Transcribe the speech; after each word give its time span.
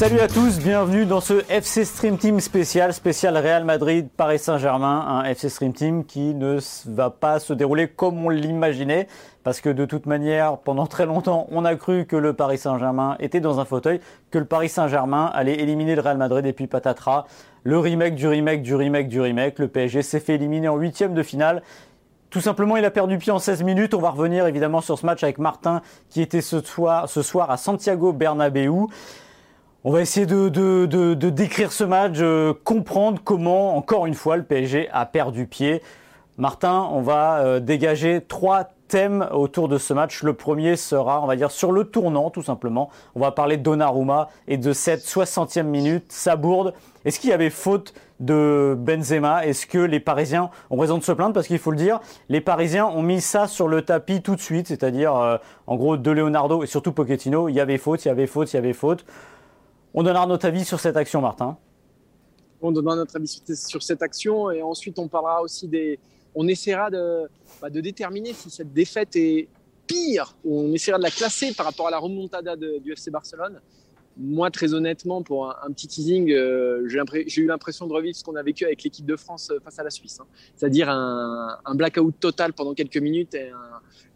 Salut 0.00 0.20
à 0.20 0.28
tous, 0.28 0.58
bienvenue 0.60 1.04
dans 1.04 1.20
ce 1.20 1.44
FC 1.50 1.84
Stream 1.84 2.16
Team 2.16 2.40
spécial, 2.40 2.94
spécial 2.94 3.36
Real 3.36 3.66
Madrid 3.66 4.08
Paris 4.16 4.38
Saint-Germain, 4.38 5.04
un 5.06 5.24
FC 5.24 5.50
Stream 5.50 5.74
Team 5.74 6.06
qui 6.06 6.34
ne 6.34 6.58
va 6.86 7.10
pas 7.10 7.38
se 7.38 7.52
dérouler 7.52 7.86
comme 7.86 8.24
on 8.24 8.30
l'imaginait, 8.30 9.08
parce 9.44 9.60
que 9.60 9.68
de 9.68 9.84
toute 9.84 10.06
manière, 10.06 10.56
pendant 10.56 10.86
très 10.86 11.04
longtemps, 11.04 11.46
on 11.50 11.66
a 11.66 11.74
cru 11.76 12.06
que 12.06 12.16
le 12.16 12.32
Paris 12.32 12.56
Saint-Germain 12.56 13.16
était 13.20 13.40
dans 13.40 13.60
un 13.60 13.66
fauteuil, 13.66 14.00
que 14.30 14.38
le 14.38 14.46
Paris 14.46 14.70
Saint-Germain 14.70 15.30
allait 15.34 15.60
éliminer 15.60 15.94
le 15.94 16.00
Real 16.00 16.16
Madrid 16.16 16.46
et 16.46 16.54
puis 16.54 16.66
patatras, 16.66 17.26
le 17.64 17.78
remake 17.78 18.14
du 18.14 18.26
remake 18.26 18.62
du 18.62 18.74
remake 18.74 19.08
du 19.08 19.20
remake, 19.20 19.58
le 19.58 19.68
PSG 19.68 20.00
s'est 20.00 20.20
fait 20.20 20.36
éliminer 20.36 20.68
en 20.68 20.76
huitième 20.78 21.12
de 21.12 21.22
finale. 21.22 21.62
Tout 22.30 22.40
simplement, 22.40 22.78
il 22.78 22.86
a 22.86 22.90
perdu 22.90 23.18
pied 23.18 23.32
en 23.32 23.38
16 23.38 23.64
minutes. 23.64 23.92
On 23.92 24.00
va 24.00 24.08
revenir 24.08 24.46
évidemment 24.46 24.80
sur 24.80 24.98
ce 24.98 25.04
match 25.04 25.22
avec 25.22 25.36
Martin 25.36 25.82
qui 26.08 26.22
était 26.22 26.40
ce 26.40 26.62
soir, 26.62 27.04
à 27.50 27.56
Santiago 27.58 28.14
Bernabéu. 28.14 28.86
On 29.82 29.92
va 29.92 30.02
essayer 30.02 30.26
de, 30.26 31.14
décrire 31.14 31.72
ce 31.72 31.84
match, 31.84 32.16
euh, 32.18 32.52
comprendre 32.64 33.18
comment, 33.24 33.78
encore 33.78 34.04
une 34.04 34.12
fois, 34.12 34.36
le 34.36 34.42
PSG 34.42 34.90
a 34.92 35.06
perdu 35.06 35.46
pied. 35.46 35.80
Martin, 36.36 36.86
on 36.92 37.00
va 37.00 37.38
euh, 37.38 37.60
dégager 37.60 38.20
trois 38.20 38.68
thèmes 38.88 39.26
autour 39.32 39.68
de 39.68 39.78
ce 39.78 39.94
match. 39.94 40.22
Le 40.22 40.34
premier 40.34 40.76
sera, 40.76 41.22
on 41.22 41.26
va 41.26 41.34
dire, 41.34 41.50
sur 41.50 41.72
le 41.72 41.84
tournant, 41.84 42.28
tout 42.28 42.42
simplement. 42.42 42.90
On 43.14 43.20
va 43.20 43.30
parler 43.30 43.56
de 43.56 43.62
Donnarumma 43.62 44.28
et 44.48 44.58
de 44.58 44.74
cette 44.74 45.00
60e 45.00 45.62
minute, 45.62 46.12
sa 46.12 46.36
bourde. 46.36 46.74
Est-ce 47.06 47.18
qu'il 47.18 47.30
y 47.30 47.32
avait 47.32 47.48
faute 47.48 47.94
de 48.18 48.76
Benzema? 48.78 49.46
Est-ce 49.46 49.64
que 49.64 49.78
les 49.78 50.00
Parisiens 50.00 50.50
ont 50.68 50.76
raison 50.76 50.98
de 50.98 51.04
se 51.04 51.12
plaindre? 51.12 51.32
Parce 51.32 51.46
qu'il 51.46 51.58
faut 51.58 51.70
le 51.70 51.78
dire, 51.78 52.00
les 52.28 52.42
Parisiens 52.42 52.84
ont 52.84 53.02
mis 53.02 53.22
ça 53.22 53.46
sur 53.46 53.66
le 53.66 53.80
tapis 53.80 54.20
tout 54.20 54.36
de 54.36 54.42
suite, 54.42 54.66
c'est-à-dire, 54.66 55.16
euh, 55.16 55.38
en 55.66 55.76
gros, 55.76 55.96
de 55.96 56.10
Leonardo 56.10 56.62
et 56.62 56.66
surtout 56.66 56.92
Pochettino, 56.92 57.48
il 57.48 57.54
y 57.54 57.60
avait 57.60 57.78
faute, 57.78 58.04
il 58.04 58.08
y 58.08 58.10
avait 58.10 58.26
faute, 58.26 58.52
il 58.52 58.56
y 58.56 58.58
avait 58.58 58.74
faute. 58.74 59.06
On 59.92 60.02
donnera 60.02 60.26
notre 60.26 60.46
avis 60.46 60.64
sur 60.64 60.78
cette 60.78 60.96
action, 60.96 61.20
Martin. 61.20 61.56
On 62.62 62.72
donnera 62.72 62.96
notre 62.96 63.16
avis 63.16 63.40
sur 63.54 63.82
cette 63.82 64.02
action 64.02 64.50
et 64.50 64.62
ensuite 64.62 64.98
on 64.98 65.08
parlera 65.08 65.42
aussi 65.42 65.66
des. 65.66 65.98
On 66.34 66.46
essaiera 66.46 66.90
de, 66.90 67.28
bah, 67.60 67.70
déterminer 67.70 68.32
si 68.32 68.50
cette 68.50 68.72
défaite 68.72 69.16
est 69.16 69.48
pire 69.90 70.36
on 70.44 70.72
essaiera 70.72 70.98
de 70.98 71.02
la 71.02 71.10
classer 71.10 71.52
par 71.52 71.66
rapport 71.66 71.88
à 71.88 71.90
la 71.90 71.98
remontada 71.98 72.54
du 72.54 72.92
FC 72.92 73.10
Barcelone 73.10 73.60
moi, 74.20 74.50
très 74.50 74.74
honnêtement, 74.74 75.22
pour 75.22 75.48
un, 75.48 75.72
petit 75.72 75.88
teasing, 75.88 76.30
euh, 76.30 76.86
j'ai 76.86 77.40
eu 77.40 77.46
l'impression 77.46 77.86
de 77.86 77.92
revivre 77.92 78.14
ce 78.14 78.22
qu'on 78.22 78.36
a 78.36 78.42
vécu 78.42 78.64
avec 78.66 78.82
l'équipe 78.82 79.06
de 79.06 79.16
France 79.16 79.50
euh, 79.50 79.58
face 79.60 79.78
à 79.78 79.82
la 79.82 79.90
Suisse. 79.90 80.20
Hein. 80.20 80.26
C'est-à-dire 80.56 80.90
un, 80.90 81.74
blackout 81.74 82.14
total 82.20 82.52
pendant 82.52 82.74
quelques 82.74 82.98
minutes 82.98 83.34
et 83.34 83.50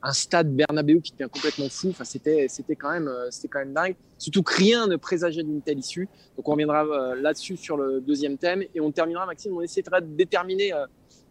un, 0.03 0.13
stade 0.13 0.55
Bernabeu 0.55 1.01
qui 1.01 1.13
devient 1.13 1.31
complètement 1.31 1.69
fou. 1.71 1.89
Enfin, 1.89 2.05
c'était, 2.05 2.47
c'était 2.49 2.77
quand 2.77 2.91
même, 2.91 3.09
euh, 3.09 3.31
c'était 3.31 3.49
quand 3.49 3.61
même 3.61 3.73
dingue. 3.73 3.97
Surtout 4.19 4.43
que 4.43 4.55
rien 4.55 4.87
ne 4.87 4.97
présageait 4.97 5.43
d'une 5.43 5.63
telle 5.63 5.79
issue. 5.79 6.09
Donc, 6.37 6.49
on 6.49 6.53
reviendra 6.53 7.15
là-dessus 7.15 7.57
sur 7.57 7.77
le 7.77 8.01
deuxième 8.01 8.37
thème 8.37 8.63
et 8.75 8.81
on 8.81 8.93
terminera, 8.93 9.25
Maxime. 9.25 9.57
On 9.57 9.63
essaiera 9.63 10.01
de 10.01 10.15
déterminer 10.15 10.73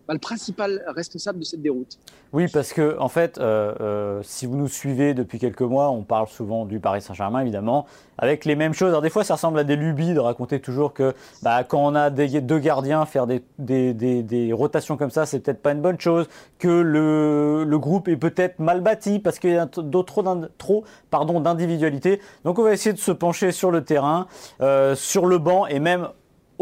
bah, 0.07 0.13
le 0.13 0.19
principal 0.19 0.83
responsable 0.95 1.39
de 1.39 1.45
cette 1.45 1.61
déroute. 1.61 1.97
Oui, 2.33 2.47
parce 2.47 2.73
que 2.73 2.97
en 2.99 3.09
fait, 3.09 3.37
euh, 3.37 3.73
euh, 3.79 4.19
si 4.23 4.47
vous 4.47 4.57
nous 4.57 4.67
suivez 4.67 5.13
depuis 5.13 5.37
quelques 5.37 5.61
mois, 5.61 5.91
on 5.91 6.01
parle 6.01 6.27
souvent 6.27 6.65
du 6.65 6.79
Paris 6.79 7.01
Saint-Germain, 7.01 7.41
évidemment, 7.41 7.85
avec 8.17 8.43
les 8.45 8.55
mêmes 8.55 8.73
choses. 8.73 8.89
Alors 8.89 9.03
des 9.03 9.11
fois, 9.11 9.23
ça 9.23 9.35
ressemble 9.35 9.59
à 9.59 9.63
des 9.63 9.75
lubies 9.75 10.13
de 10.13 10.19
raconter 10.19 10.59
toujours 10.59 10.93
que 10.93 11.13
bah, 11.43 11.63
quand 11.63 11.79
on 11.79 11.93
a 11.93 12.09
deux 12.09 12.57
gardiens, 12.59 13.05
faire 13.05 13.27
des, 13.27 14.53
rotations 14.53 14.97
comme 14.97 15.11
ça, 15.11 15.25
c'est 15.25 15.39
peut-être 15.39 15.61
pas 15.61 15.71
une 15.71 15.81
bonne 15.81 15.99
chose, 15.99 16.27
que 16.57 16.67
le, 16.67 17.77
groupe 17.77 18.07
est 18.07 18.17
peut-être 18.17 18.59
mal 18.59 18.81
bâti 18.81 19.19
parce 19.19 19.37
qu'il 19.39 19.51
y 19.51 19.57
a 19.57 19.67
trop, 19.67 20.83
d'individualité. 21.11 22.19
Donc 22.45 22.59
on 22.59 22.63
va 22.63 22.73
essayer 22.73 22.93
de 22.93 22.99
se 22.99 23.11
pencher 23.11 23.51
sur 23.51 23.69
le 23.69 23.83
terrain, 23.83 24.27
euh, 24.61 24.95
sur 24.95 25.27
le 25.27 25.37
banc 25.37 25.67
et 25.67 25.79
même 25.79 26.07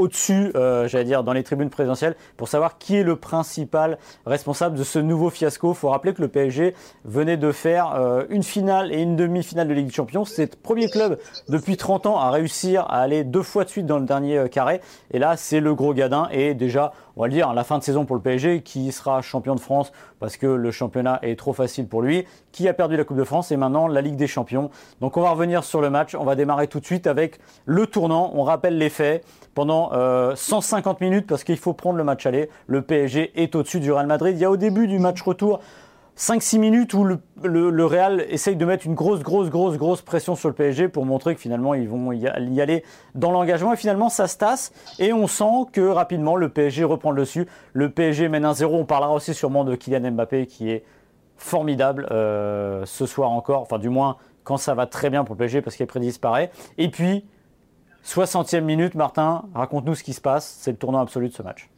au-dessus, 0.01 0.51
euh, 0.55 0.87
j'allais 0.87 1.05
dire, 1.05 1.23
dans 1.23 1.33
les 1.33 1.43
tribunes 1.43 1.69
présidentielles, 1.69 2.15
pour 2.35 2.47
savoir 2.47 2.77
qui 2.77 2.95
est 2.95 3.03
le 3.03 3.15
principal 3.15 3.97
responsable 4.25 4.77
de 4.77 4.83
ce 4.83 4.99
nouveau 4.99 5.29
fiasco. 5.29 5.71
Il 5.71 5.75
faut 5.75 5.89
rappeler 5.89 6.13
que 6.13 6.21
le 6.21 6.27
PSG 6.27 6.73
venait 7.05 7.37
de 7.37 7.51
faire 7.51 7.93
euh, 7.93 8.23
une 8.29 8.43
finale 8.43 8.91
et 8.91 9.01
une 9.01 9.15
demi-finale 9.15 9.67
de 9.67 9.73
Ligue 9.73 9.87
des 9.87 9.93
Champions. 9.93 10.25
C'est 10.25 10.55
le 10.55 10.61
premier 10.61 10.89
club 10.89 11.19
depuis 11.49 11.77
30 11.77 12.07
ans 12.07 12.19
à 12.19 12.31
réussir 12.31 12.81
à 12.89 13.01
aller 13.01 13.23
deux 13.23 13.43
fois 13.43 13.63
de 13.63 13.69
suite 13.69 13.85
dans 13.85 13.99
le 13.99 14.05
dernier 14.05 14.39
euh, 14.39 14.47
carré. 14.47 14.81
Et 15.11 15.19
là, 15.19 15.37
c'est 15.37 15.59
le 15.59 15.75
gros 15.75 15.93
gadin. 15.93 16.27
Et 16.31 16.55
déjà, 16.55 16.93
on 17.15 17.21
va 17.21 17.27
le 17.27 17.33
dire, 17.33 17.53
la 17.53 17.63
fin 17.63 17.77
de 17.77 17.83
saison 17.83 18.05
pour 18.05 18.15
le 18.15 18.21
PSG, 18.21 18.61
qui 18.61 18.91
sera 18.91 19.21
champion 19.21 19.55
de 19.55 19.59
France 19.59 19.91
parce 20.19 20.37
que 20.37 20.47
le 20.47 20.71
championnat 20.71 21.19
est 21.21 21.37
trop 21.37 21.53
facile 21.53 21.87
pour 21.87 22.01
lui, 22.01 22.25
qui 22.51 22.67
a 22.67 22.73
perdu 22.73 22.95
la 22.95 23.03
Coupe 23.03 23.17
de 23.17 23.23
France 23.23 23.51
et 23.51 23.57
maintenant 23.57 23.87
la 23.87 24.01
Ligue 24.01 24.15
des 24.15 24.27
Champions. 24.27 24.69
Donc 25.01 25.17
on 25.17 25.21
va 25.21 25.31
revenir 25.31 25.63
sur 25.63 25.81
le 25.81 25.89
match. 25.89 26.15
On 26.15 26.23
va 26.23 26.35
démarrer 26.35 26.67
tout 26.67 26.79
de 26.79 26.85
suite 26.85 27.07
avec 27.07 27.39
le 27.65 27.87
tournant. 27.87 28.31
On 28.35 28.43
rappelle 28.43 28.77
les 28.77 28.89
faits 28.89 29.25
pendant 29.53 29.91
150 30.35 31.01
euh, 31.01 31.05
minutes 31.05 31.27
parce 31.27 31.43
qu'il 31.43 31.57
faut 31.57 31.73
prendre 31.73 31.97
le 31.97 32.03
match 32.03 32.25
aller. 32.25 32.49
Le 32.67 32.81
PSG 32.81 33.31
est 33.35 33.55
au-dessus 33.55 33.79
du 33.79 33.91
Real 33.91 34.07
Madrid. 34.07 34.35
Il 34.37 34.41
y 34.41 34.45
a 34.45 34.51
au 34.51 34.57
début 34.57 34.87
du 34.87 34.99
match 34.99 35.21
retour 35.21 35.59
5-6 36.17 36.59
minutes 36.59 36.93
où 36.93 37.03
le, 37.03 37.85
Real 37.85 38.21
essaye 38.29 38.55
de 38.55 38.65
mettre 38.65 38.85
une 38.85 38.93
grosse, 38.93 39.21
grosse, 39.21 39.49
grosse, 39.49 39.77
grosse 39.77 40.01
pression 40.01 40.35
sur 40.35 40.49
le 40.49 40.55
PSG 40.55 40.87
pour 40.87 41.05
montrer 41.05 41.33
que 41.33 41.41
finalement 41.41 41.73
ils 41.73 41.89
vont 41.89 42.11
y 42.11 42.27
aller 42.27 42.83
dans 43.15 43.31
l'engagement. 43.31 43.73
Et 43.73 43.77
finalement, 43.77 44.09
ça 44.09 44.27
se 44.27 44.37
tasse 44.37 44.71
et 44.99 45.13
on 45.13 45.27
sent 45.27 45.67
que 45.71 45.81
rapidement 45.81 46.35
le 46.35 46.49
PSG 46.49 46.83
reprend 46.83 47.11
le 47.11 47.21
dessus. 47.21 47.47
Le 47.73 47.89
PSG 47.89 48.29
mène 48.29 48.43
1-0. 48.43 48.65
On 48.65 48.85
parlera 48.85 49.13
aussi 49.13 49.33
sûrement 49.33 49.63
de 49.63 49.75
Kylian 49.75 50.11
Mbappé 50.11 50.45
qui 50.45 50.69
est 50.69 50.83
formidable 51.37 52.07
euh, 52.11 52.85
ce 52.85 53.07
soir 53.07 53.31
encore. 53.31 53.61
Enfin, 53.61 53.79
du 53.79 53.89
moins, 53.89 54.17
quand 54.43 54.57
ça 54.57 54.75
va 54.75 54.85
très 54.85 55.09
bien 55.09 55.23
pour 55.23 55.33
le 55.33 55.39
PSG 55.39 55.61
parce 55.61 55.75
qu'il 55.75 55.83
est 55.85 55.87
près 55.87 55.99
disparaît. 55.99 56.51
Et 56.77 56.89
puis, 56.89 57.25
60e 58.05 58.61
minute, 58.61 58.93
Martin, 58.93 59.45
raconte-nous 59.55 59.95
ce 59.95 60.03
qui 60.03 60.13
se 60.13 60.21
passe. 60.21 60.57
C'est 60.59 60.71
le 60.71 60.77
tournant 60.77 60.99
absolu 60.99 61.29
de 61.29 61.33
ce 61.33 61.41
match. 61.41 61.70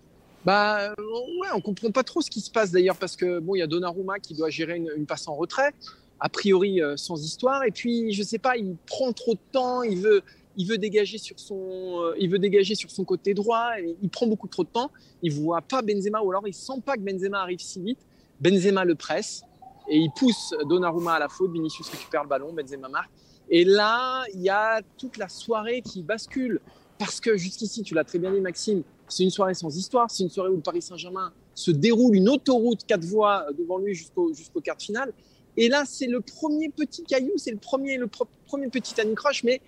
Bah 0.45 0.89
ouais, 0.97 1.47
on 1.55 1.61
comprend 1.61 1.91
pas 1.91 2.03
trop 2.03 2.21
ce 2.21 2.29
qui 2.29 2.41
se 2.41 2.51
passe 2.51 2.71
d'ailleurs 2.71 2.97
parce 2.97 3.15
que 3.15 3.39
bon, 3.39 3.55
il 3.55 3.59
y 3.59 3.61
a 3.61 3.67
Donnarumma 3.67 4.19
qui 4.19 4.33
doit 4.33 4.49
gérer 4.49 4.77
une, 4.77 5.05
passe 5.05 5.27
en 5.27 5.35
retrait, 5.35 5.73
a 6.19 6.27
priori 6.27 6.81
euh, 6.81 6.97
sans 6.97 7.23
histoire, 7.23 7.63
et 7.63 7.71
puis 7.71 8.11
je 8.11 8.23
sais 8.23 8.39
pas, 8.39 8.57
il 8.57 8.75
prend 8.85 9.13
trop 9.13 9.35
de 9.35 9.39
temps, 9.53 9.83
il 9.83 9.99
veut, 9.99 10.21
il 10.57 10.67
veut 10.67 10.77
dégager 10.77 11.17
sur 11.17 11.39
son, 11.39 12.01
euh, 12.01 12.15
il 12.19 12.29
veut 12.29 12.39
dégager 12.39 12.75
sur 12.75 12.91
son 12.91 13.05
côté 13.05 13.33
droit, 13.33 13.69
il 14.01 14.09
prend 14.09 14.27
beaucoup 14.27 14.49
trop 14.49 14.65
de 14.65 14.69
temps, 14.69 14.91
il 15.21 15.31
voit 15.31 15.61
pas 15.61 15.81
Benzema 15.81 16.21
ou 16.21 16.29
alors 16.31 16.45
il 16.45 16.53
sent 16.53 16.81
pas 16.85 16.95
que 16.95 17.01
Benzema 17.01 17.39
arrive 17.39 17.59
si 17.59 17.79
vite, 17.79 17.99
Benzema 18.41 18.83
le 18.83 18.95
presse 18.95 19.43
et 19.87 19.97
il 19.97 20.11
pousse 20.11 20.53
Donnarumma 20.67 21.13
à 21.13 21.19
la 21.19 21.29
faute, 21.29 21.51
Vinicius 21.51 21.87
récupère 21.89 22.23
le 22.23 22.29
ballon, 22.29 22.51
Benzema 22.51 22.89
marque. 22.89 23.11
Et 23.49 23.65
là, 23.65 24.23
il 24.33 24.41
y 24.41 24.49
a 24.49 24.81
toute 24.97 25.17
la 25.17 25.27
soirée 25.27 25.81
qui 25.81 26.01
bascule. 26.01 26.61
Parce 26.97 27.19
que 27.19 27.35
jusqu'ici, 27.35 27.83
tu 27.83 27.93
l'as 27.93 28.03
très 28.03 28.19
bien 28.19 28.31
dit, 28.31 28.39
Maxime, 28.39 28.83
c'est 29.07 29.23
une 29.23 29.29
soirée 29.29 29.53
sans 29.53 29.75
histoire. 29.75 30.09
C'est 30.09 30.23
une 30.23 30.29
soirée 30.29 30.49
où 30.49 30.55
le 30.55 30.61
Paris 30.61 30.81
Saint-Germain 30.81 31.31
se 31.55 31.71
déroule 31.71 32.15
une 32.15 32.29
autoroute 32.29 32.85
quatre 32.85 33.05
voies 33.05 33.45
devant 33.57 33.77
lui 33.77 33.93
jusqu'au 33.93 34.33
jusqu'au 34.33 34.61
quart 34.61 34.77
de 34.77 34.81
finale. 34.81 35.13
Et 35.55 35.69
là, 35.69 35.83
c'est 35.85 36.07
le 36.07 36.19
premier 36.21 36.69
petit 36.69 37.03
caillou, 37.03 37.33
c'est 37.37 37.51
le 37.51 37.57
premier, 37.57 37.97
le 37.97 38.07
premier 38.47 38.69
petit 38.69 38.99
anicroche, 38.99 39.43
mais 39.43 39.61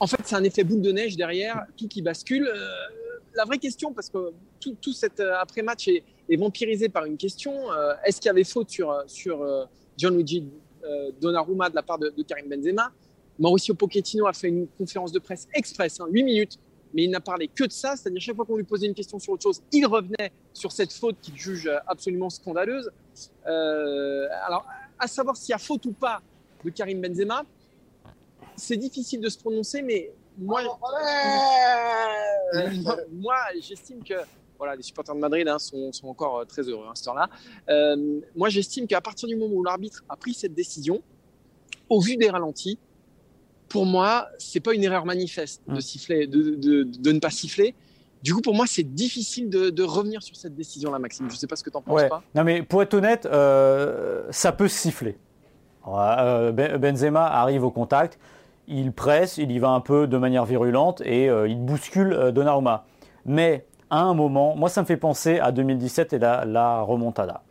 en 0.00 0.06
fait, 0.06 0.20
c'est 0.24 0.34
un 0.34 0.44
effet 0.44 0.64
boule 0.64 0.80
de 0.80 0.92
neige 0.92 1.16
derrière, 1.16 1.64
tout 1.76 1.88
qui 1.88 2.02
bascule. 2.02 2.46
Euh, 2.46 2.68
la 3.36 3.44
vraie 3.44 3.58
question, 3.58 3.92
parce 3.92 4.08
que 4.08 4.32
tout, 4.60 4.76
tout 4.80 4.92
cet 4.92 5.20
euh, 5.20 5.34
après-match 5.40 5.88
est, 5.88 6.04
vampirisé 6.36 6.88
par 6.88 7.04
une 7.04 7.16
question, 7.16 7.72
euh, 7.72 7.94
est-ce 8.04 8.20
qu'il 8.20 8.28
y 8.28 8.30
avait 8.30 8.44
faute 8.44 8.70
sur, 8.70 9.02
sur 9.06 9.46
John 9.96 10.16
Luigi 10.16 10.44
Donnarumma 11.20 11.70
de 11.70 11.74
la 11.74 11.82
part 11.82 11.98
de, 11.98 12.10
Karim 12.26 12.48
Benzema? 12.48 12.92
Mauricio 13.38 13.74
Pochettino 13.74 14.26
a 14.26 14.32
fait 14.32 14.48
une 14.48 14.66
conférence 14.78 15.10
de 15.12 15.18
presse 15.18 15.48
express, 15.54 15.98
8 15.98 16.02
hein, 16.02 16.24
minutes, 16.24 16.58
mais 16.94 17.04
il 17.04 17.10
n'a 17.10 17.20
parlé 17.20 17.48
que 17.48 17.64
de 17.64 17.72
ça, 17.72 17.96
c'est-à-dire 17.96 18.20
chaque 18.20 18.36
fois 18.36 18.44
qu'on 18.44 18.56
lui 18.56 18.64
posait 18.64 18.86
une 18.86 18.94
question 18.94 19.18
sur 19.18 19.32
autre 19.32 19.42
chose, 19.42 19.62
il 19.72 19.86
revenait 19.86 20.32
sur 20.52 20.72
cette 20.72 20.92
faute 20.92 21.16
qu'il 21.20 21.36
juge 21.36 21.70
absolument 21.86 22.30
scandaleuse. 22.30 22.90
Euh, 23.46 24.28
alors, 24.46 24.64
à 24.98 25.08
savoir 25.08 25.36
s'il 25.36 25.50
y 25.50 25.54
a 25.54 25.58
faute 25.58 25.84
ou 25.86 25.92
pas 25.92 26.22
de 26.64 26.70
Karim 26.70 27.00
Benzema, 27.00 27.44
c'est 28.56 28.76
difficile 28.76 29.20
de 29.20 29.28
se 29.28 29.38
prononcer, 29.38 29.82
mais 29.82 30.12
moi, 30.38 30.62
moi 33.12 33.34
j'estime 33.60 34.02
que 34.04 34.14
voilà, 34.56 34.76
les 34.76 34.82
supporters 34.82 35.14
de 35.14 35.20
Madrid 35.20 35.48
hein, 35.48 35.58
sont, 35.58 35.92
sont, 35.92 36.06
encore 36.06 36.38
euh, 36.38 36.44
très 36.44 36.62
heureux 36.62 36.86
à 36.90 36.94
ce 36.94 37.04
temps-là. 37.04 37.28
Euh, 37.68 38.20
moi, 38.36 38.48
j'estime 38.48 38.86
qu'à 38.86 39.00
partir 39.00 39.28
du 39.28 39.34
moment 39.34 39.52
où 39.52 39.64
l'arbitre 39.64 40.04
a 40.08 40.16
pris 40.16 40.32
cette 40.32 40.54
décision, 40.54 41.02
au 41.88 42.00
vu 42.00 42.16
des 42.16 42.30
ralentis, 42.30 42.78
pour 43.74 43.86
moi, 43.86 44.28
c'est 44.38 44.60
pas 44.60 44.72
une 44.72 44.84
erreur 44.84 45.04
manifeste 45.04 45.60
de, 45.66 45.74
mmh. 45.74 45.80
siffler, 45.80 46.26
de, 46.28 46.54
de, 46.54 46.84
de, 46.84 47.10
ne 47.10 47.18
pas 47.18 47.30
siffler. 47.30 47.74
Du 48.22 48.32
coup, 48.32 48.40
pour 48.40 48.54
moi, 48.54 48.66
c'est 48.68 48.84
difficile 48.84 49.50
de, 49.50 49.82
revenir 49.82 50.22
sur 50.22 50.36
cette 50.36 50.54
décision-là, 50.54 51.00
Maxime. 51.00 51.28
Je 51.28 51.34
ne 51.34 51.38
sais 51.38 51.48
pas 51.48 51.56
ce 51.56 51.64
que 51.64 51.70
tu 51.70 51.76
en 51.76 51.82
penses 51.82 52.04
pas. 52.08 52.22
Non, 52.36 52.44
mais 52.44 52.62
pour 52.62 52.82
être 52.82 52.94
honnête, 52.94 53.26
euh, 53.26 54.28
ça 54.30 54.52
peut 54.52 54.68
siffler. 54.68 55.18
Ben, 55.84 56.78
Benzema 56.78 57.26
arrive 57.26 57.64
au 57.64 57.72
contact, 57.72 58.20
il 58.68 58.92
presse, 58.92 59.38
il 59.38 59.50
y 59.50 59.58
va 59.58 59.70
un 59.70 59.80
peu 59.80 60.06
de 60.06 60.18
manière 60.18 60.44
virulente 60.44 61.00
et 61.04 61.26
il 61.26 61.58
bouscule 61.58 62.30
Donnarumma. 62.32 62.86
Mais 63.26 63.66
à 63.90 64.02
un 64.02 64.14
moment, 64.14 64.54
moi 64.54 64.68
ça 64.68 64.82
me 64.82 64.86
fait 64.86 64.96
penser 64.96 65.40
à 65.40 65.50
2017 65.50 66.12
et 66.12 66.20
la, 66.20 66.44
la 66.44 66.80
remontada 66.82 67.42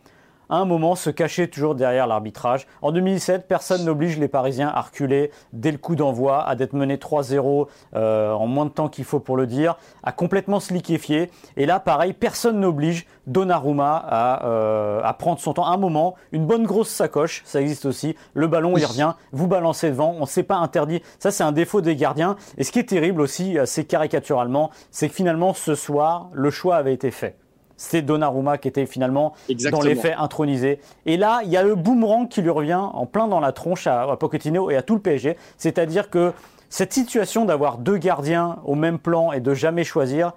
à 0.49 0.57
un 0.57 0.65
moment 0.65 0.95
se 0.95 1.09
cacher 1.09 1.47
toujours 1.47 1.75
derrière 1.75 2.07
l'arbitrage. 2.07 2.67
En 2.81 2.91
2017, 2.91 3.47
personne 3.47 3.85
n'oblige 3.85 4.17
les 4.17 4.27
Parisiens 4.27 4.71
à 4.73 4.81
reculer 4.81 5.31
dès 5.51 5.71
le 5.71 5.77
coup 5.77 5.95
d'envoi, 5.95 6.43
à 6.43 6.55
d'être 6.55 6.73
menés 6.73 6.97
3-0 6.97 7.67
euh, 7.95 8.31
en 8.31 8.47
moins 8.47 8.65
de 8.65 8.71
temps 8.71 8.89
qu'il 8.89 9.05
faut 9.05 9.19
pour 9.19 9.37
le 9.37 9.47
dire, 9.47 9.77
à 10.03 10.11
complètement 10.11 10.59
se 10.59 10.73
liquéfier. 10.73 11.31
Et 11.57 11.65
là, 11.65 11.79
pareil, 11.79 12.13
personne 12.13 12.59
n'oblige 12.59 13.05
Donnarumma 13.25 14.03
à, 14.05 14.45
euh, 14.45 15.01
à 15.03 15.13
prendre 15.13 15.39
son 15.39 15.53
temps. 15.53 15.65
À 15.65 15.71
un 15.71 15.77
moment, 15.77 16.15
une 16.33 16.45
bonne 16.45 16.65
grosse 16.65 16.89
sacoche, 16.89 17.41
ça 17.45 17.61
existe 17.61 17.85
aussi. 17.85 18.15
Le 18.33 18.47
ballon, 18.47 18.77
il 18.77 18.85
revient, 18.85 19.13
vous 19.31 19.47
balancez 19.47 19.89
devant, 19.89 20.13
on 20.17 20.21
ne 20.21 20.25
s'est 20.25 20.43
pas 20.43 20.57
interdit. 20.57 21.01
Ça, 21.19 21.31
c'est 21.31 21.43
un 21.43 21.53
défaut 21.53 21.81
des 21.81 21.95
gardiens. 21.95 22.35
Et 22.57 22.63
ce 22.63 22.71
qui 22.71 22.79
est 22.79 22.89
terrible 22.89 23.21
aussi, 23.21 23.57
c'est 23.65 23.85
caricaturalement, 23.85 24.71
c'est 24.91 25.07
que 25.07 25.15
finalement, 25.15 25.53
ce 25.53 25.75
soir, 25.75 26.29
le 26.33 26.49
choix 26.49 26.75
avait 26.75 26.93
été 26.93 27.11
fait 27.11 27.37
c'est 27.77 28.01
Donnarumma 28.01 28.57
qui 28.57 28.67
était 28.67 28.85
finalement 28.85 29.33
dans 29.71 29.81
les 29.81 29.95
faits 29.95 30.15
intronisé. 30.17 30.79
Et 31.05 31.17
là, 31.17 31.41
il 31.43 31.49
y 31.49 31.57
a 31.57 31.63
le 31.63 31.75
boomerang 31.75 32.27
qui 32.27 32.41
lui 32.41 32.49
revient 32.49 32.75
en 32.75 33.05
plein 33.05 33.27
dans 33.27 33.39
la 33.39 33.51
tronche 33.51 33.87
à, 33.87 34.15
Pochettino 34.19 34.69
et 34.69 34.75
à 34.75 34.81
tout 34.81 34.95
le 34.95 35.01
PSG. 35.01 35.37
C'est-à-dire 35.57 36.09
que 36.09 36.33
cette 36.69 36.93
situation 36.93 37.45
d'avoir 37.45 37.77
deux 37.77 37.97
gardiens 37.97 38.57
au 38.65 38.75
même 38.75 38.99
plan 38.99 39.31
et 39.31 39.39
de 39.39 39.53
jamais 39.53 39.83
choisir, 39.83 40.33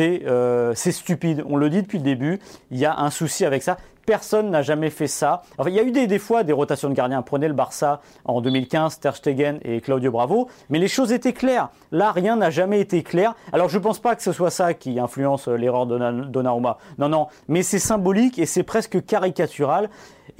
euh, 0.00 0.72
c'est 0.74 0.92
stupide. 0.92 1.44
On 1.48 1.56
le 1.56 1.70
dit 1.70 1.82
depuis 1.82 1.98
le 1.98 2.04
début, 2.04 2.38
il 2.70 2.78
y 2.78 2.84
a 2.84 2.98
un 2.98 3.10
souci 3.10 3.44
avec 3.44 3.62
ça. 3.62 3.76
Personne 4.10 4.50
n'a 4.50 4.62
jamais 4.62 4.90
fait 4.90 5.06
ça. 5.06 5.42
il 5.64 5.72
y 5.72 5.78
a 5.78 5.84
eu 5.84 5.92
des, 5.92 6.18
fois 6.18 6.42
des 6.42 6.52
rotations 6.52 6.88
de 6.88 6.94
gardiens. 6.94 7.22
Prenez 7.22 7.46
le 7.46 7.54
Barça 7.54 8.00
en 8.24 8.40
2015, 8.40 8.98
Ter 8.98 9.14
Stegen 9.14 9.60
et 9.62 9.80
Claudio 9.80 10.10
Bravo. 10.10 10.48
Mais 10.68 10.80
les 10.80 10.88
choses 10.88 11.12
étaient 11.12 11.32
claires. 11.32 11.68
Là, 11.92 12.10
rien 12.10 12.34
n'a 12.34 12.50
jamais 12.50 12.80
été 12.80 13.04
clair. 13.04 13.36
Alors, 13.52 13.68
je 13.68 13.78
ne 13.78 13.84
pense 13.84 14.00
pas 14.00 14.16
que 14.16 14.22
ce 14.24 14.32
soit 14.32 14.50
ça 14.50 14.74
qui 14.74 14.98
influence 14.98 15.46
euh, 15.46 15.54
l'erreur 15.54 15.86
de 15.86 15.96
Donnarumma. 16.24 16.78
Non, 16.98 17.08
non. 17.08 17.28
Mais 17.46 17.62
c'est 17.62 17.78
symbolique 17.78 18.40
et 18.40 18.46
c'est 18.46 18.64
presque 18.64 19.00
caricatural. 19.06 19.90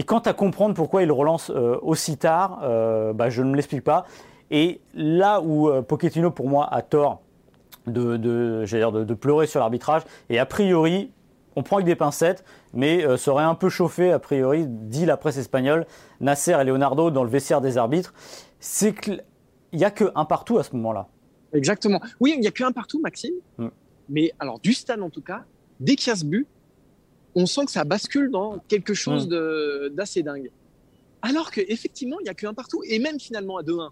Et 0.00 0.02
quant 0.02 0.19
à 0.19 0.32
comprendre 0.32 0.75
pourquoi 0.75 1.05
il 1.05 1.12
relance 1.12 1.52
euh, 1.55 1.78
aussi 1.82 2.16
tard, 2.16 2.58
bah, 3.14 3.31
je 3.31 3.40
ne 3.40 3.50
me 3.50 3.55
l'explique 3.55 3.84
pas. 3.84 4.05
Et 4.50 4.81
là 4.94 5.40
où 5.40 5.70
Pochettino, 5.82 6.32
pour 6.32 6.49
moi, 6.49 6.69
a 6.73 6.82
tort, 6.82 7.20
de, 7.87 8.16
de, 8.16 8.64
de, 8.66 9.05
de 9.05 9.14
pleurer 9.14 9.46
sur 9.46 9.61
l'arbitrage. 9.61 10.02
Et 10.28 10.40
a 10.40 10.46
priori, 10.46 11.12
on 11.56 11.62
prend 11.62 11.76
avec 11.76 11.87
des 11.87 11.96
pincettes, 11.96 12.44
mais 12.72 13.05
euh, 13.05 13.17
serait 13.17 13.44
un 13.44 13.55
peu 13.55 13.69
chauffé, 13.69 14.12
a 14.12 14.19
priori, 14.19 14.67
dit 14.67 15.06
la 15.06 15.17
presse 15.17 15.37
espagnole, 15.37 15.87
Nasser 16.20 16.56
et 16.61 16.64
Leonardo 16.64 17.11
dans 17.11 17.25
le 17.25 17.31
vestiaire 17.31 17.61
des 17.61 17.78
arbitres. 17.78 18.14
C'est 18.61 18.94
qu'il 18.94 19.25
n'y 19.72 19.84
a 19.84 19.90
que 19.90 20.11
un 20.14 20.25
partout 20.25 20.58
à 20.58 20.62
ce 20.62 20.75
moment-là. 20.76 21.08
Exactement. 21.52 22.00
Oui, 22.20 22.32
il 22.37 22.40
n'y 22.40 22.46
a 22.46 22.52
que 22.52 22.62
un 22.64 22.72
partout, 22.72 23.00
Maxime. 23.00 23.34
Mm. 23.58 23.69
Mais 24.08 24.32
alors, 24.38 24.61
du 24.61 24.72
stade 24.72 25.02
en 25.02 25.11
tout 25.11 25.22
cas, 25.22 25.44
dès 25.81 25.96
qu'il 25.96 26.08
y 26.08 26.11
a 26.12 26.17
ce 26.17 26.25
but, 26.25 26.46
on 27.34 27.46
sent 27.46 27.64
que 27.64 27.70
ça 27.70 27.84
bascule 27.84 28.31
dans 28.31 28.58
quelque 28.69 28.94
chose 28.94 29.28
mm. 29.28 29.94
d'assez 29.94 30.23
dingue. 30.23 30.50
Alors 31.23 31.50
qu'effectivement, 31.50 32.19
il 32.20 32.25
n'y 32.25 32.31
a 32.31 32.34
que 32.34 32.46
un 32.46 32.55
partout. 32.55 32.82
Et 32.88 32.99
même 32.99 33.20
finalement 33.20 33.58
à 33.58 33.62
2-1, 33.62 33.90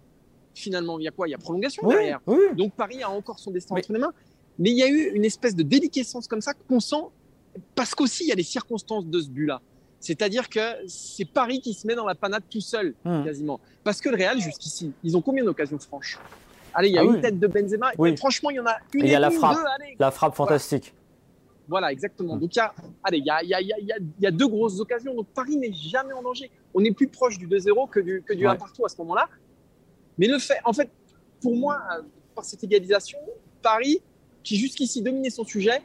finalement, 0.55 0.99
il 0.99 1.03
y 1.03 1.07
a 1.07 1.11
quoi? 1.11 1.27
Il 1.27 1.31
y 1.31 1.35
a 1.35 1.37
prolongation 1.37 1.87
derrière. 1.87 2.19
Donc 2.55 2.73
Paris 2.73 3.03
a 3.03 3.09
encore 3.09 3.39
son 3.39 3.51
destin 3.51 3.75
entre 3.75 3.93
les 3.93 3.99
mains. 3.99 4.13
Mais 4.57 4.71
il 4.71 4.77
y 4.77 4.83
a 4.83 4.89
eu 4.89 5.11
une 5.13 5.23
espèce 5.23 5.55
de 5.55 5.63
déliquescence 5.63 6.27
comme 6.27 6.41
ça 6.41 6.53
qu'on 6.53 6.81
sent, 6.81 7.03
parce 7.75 7.95
qu'aussi 7.95 8.23
il 8.25 8.27
y 8.29 8.31
a 8.31 8.35
les 8.35 8.43
circonstances 8.43 9.05
de 9.05 9.19
ce 9.19 9.29
but-là. 9.29 9.61
C'est-à-dire 9.99 10.49
que 10.49 10.59
c'est 10.87 11.25
Paris 11.25 11.59
qui 11.59 11.73
se 11.73 11.85
met 11.85 11.95
dans 11.95 12.05
la 12.05 12.15
panade 12.15 12.43
tout 12.49 12.61
seul, 12.61 12.95
hmm. 13.03 13.23
quasiment. 13.23 13.59
Parce 13.83 13.99
que 13.99 14.09
le 14.09 14.15
Real, 14.15 14.39
jusqu'ici, 14.39 14.93
ils 15.03 15.17
ont 15.17 15.21
combien 15.21 15.43
d'occasions 15.43 15.77
franches? 15.79 16.17
Allez, 16.73 16.89
il 16.89 16.95
y 16.95 16.97
a 16.97 17.01
ah 17.01 17.05
une 17.05 17.19
tête 17.19 17.39
de 17.39 17.47
Benzema. 17.47 17.91
Et 18.05 18.15
franchement, 18.15 18.49
il 18.49 18.57
y 18.57 18.59
en 18.59 18.65
a 18.65 18.77
une. 18.93 19.05
il 19.05 19.11
y 19.11 19.15
a 19.15 19.19
la 19.19 19.31
frappe, 19.31 19.57
la 19.97 20.11
frappe 20.11 20.35
fantastique. 20.35 20.93
Voilà, 21.67 21.91
exactement. 21.91 22.37
Donc, 22.37 22.55
il 22.55 22.57
y 22.57 22.61
a, 22.61 22.73
allez, 23.03 23.17
il 23.19 23.25
y 23.25 23.29
a, 23.29 23.43
y, 23.43 23.53
a, 23.53 23.97
y 24.19 24.25
a, 24.25 24.31
deux 24.31 24.47
grosses 24.47 24.79
occasions. 24.79 25.13
Donc, 25.13 25.27
Paris 25.27 25.55
n'est 25.55 25.73
jamais 25.73 26.13
en 26.13 26.23
danger. 26.23 26.49
On 26.73 26.83
est 26.83 26.91
plus 26.91 27.07
proche 27.07 27.37
du 27.37 27.47
2-0 27.47 27.89
que 27.89 27.99
du, 27.99 28.23
que 28.25 28.33
du 28.33 28.47
1 28.47 28.55
partout 28.55 28.85
à 28.85 28.89
ce 28.89 28.97
moment-là. 28.99 29.29
Mais 30.17 30.27
le 30.27 30.39
fait, 30.39 30.57
en 30.65 30.73
fait, 30.73 30.89
pour 31.41 31.55
moi, 31.55 31.79
euh, 31.93 32.01
par 32.33 32.43
cette 32.43 32.63
égalisation, 32.63 33.19
Paris, 33.61 34.01
qui 34.43 34.55
jusqu'ici 34.55 35.03
dominait 35.03 35.29
son 35.29 35.43
sujet, 35.43 35.81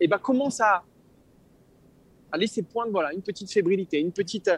eh 0.00 0.08
ben, 0.08 0.18
commence 0.18 0.60
à, 0.60 0.82
à 2.32 2.38
laisser 2.38 2.62
poindre 2.62 2.90
voilà, 2.90 3.12
une 3.12 3.22
petite 3.22 3.50
fébrilité, 3.50 3.98
une 3.98 4.12
petite, 4.12 4.50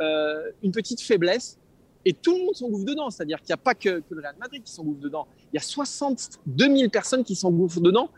euh, 0.00 0.50
une 0.62 0.72
petite 0.72 1.00
faiblesse. 1.00 1.58
Et 2.06 2.12
tout 2.12 2.36
le 2.36 2.44
monde 2.44 2.54
s'engouffre 2.54 2.84
dedans. 2.84 3.10
C'est-à-dire 3.10 3.38
qu'il 3.38 3.48
n'y 3.48 3.54
a 3.54 3.58
pas 3.58 3.74
que, 3.74 4.00
que, 4.00 4.14
le 4.14 4.20
Real 4.20 4.36
Madrid 4.38 4.62
qui 4.62 4.72
s'engouffre 4.72 5.00
dedans. 5.00 5.26
Il 5.52 5.56
y 5.56 5.58
a 5.58 5.62
62 5.62 6.76
000 6.76 6.90
personnes 6.90 7.24
qui 7.24 7.34
s'engouffrent 7.34 7.80
dedans. 7.80 8.10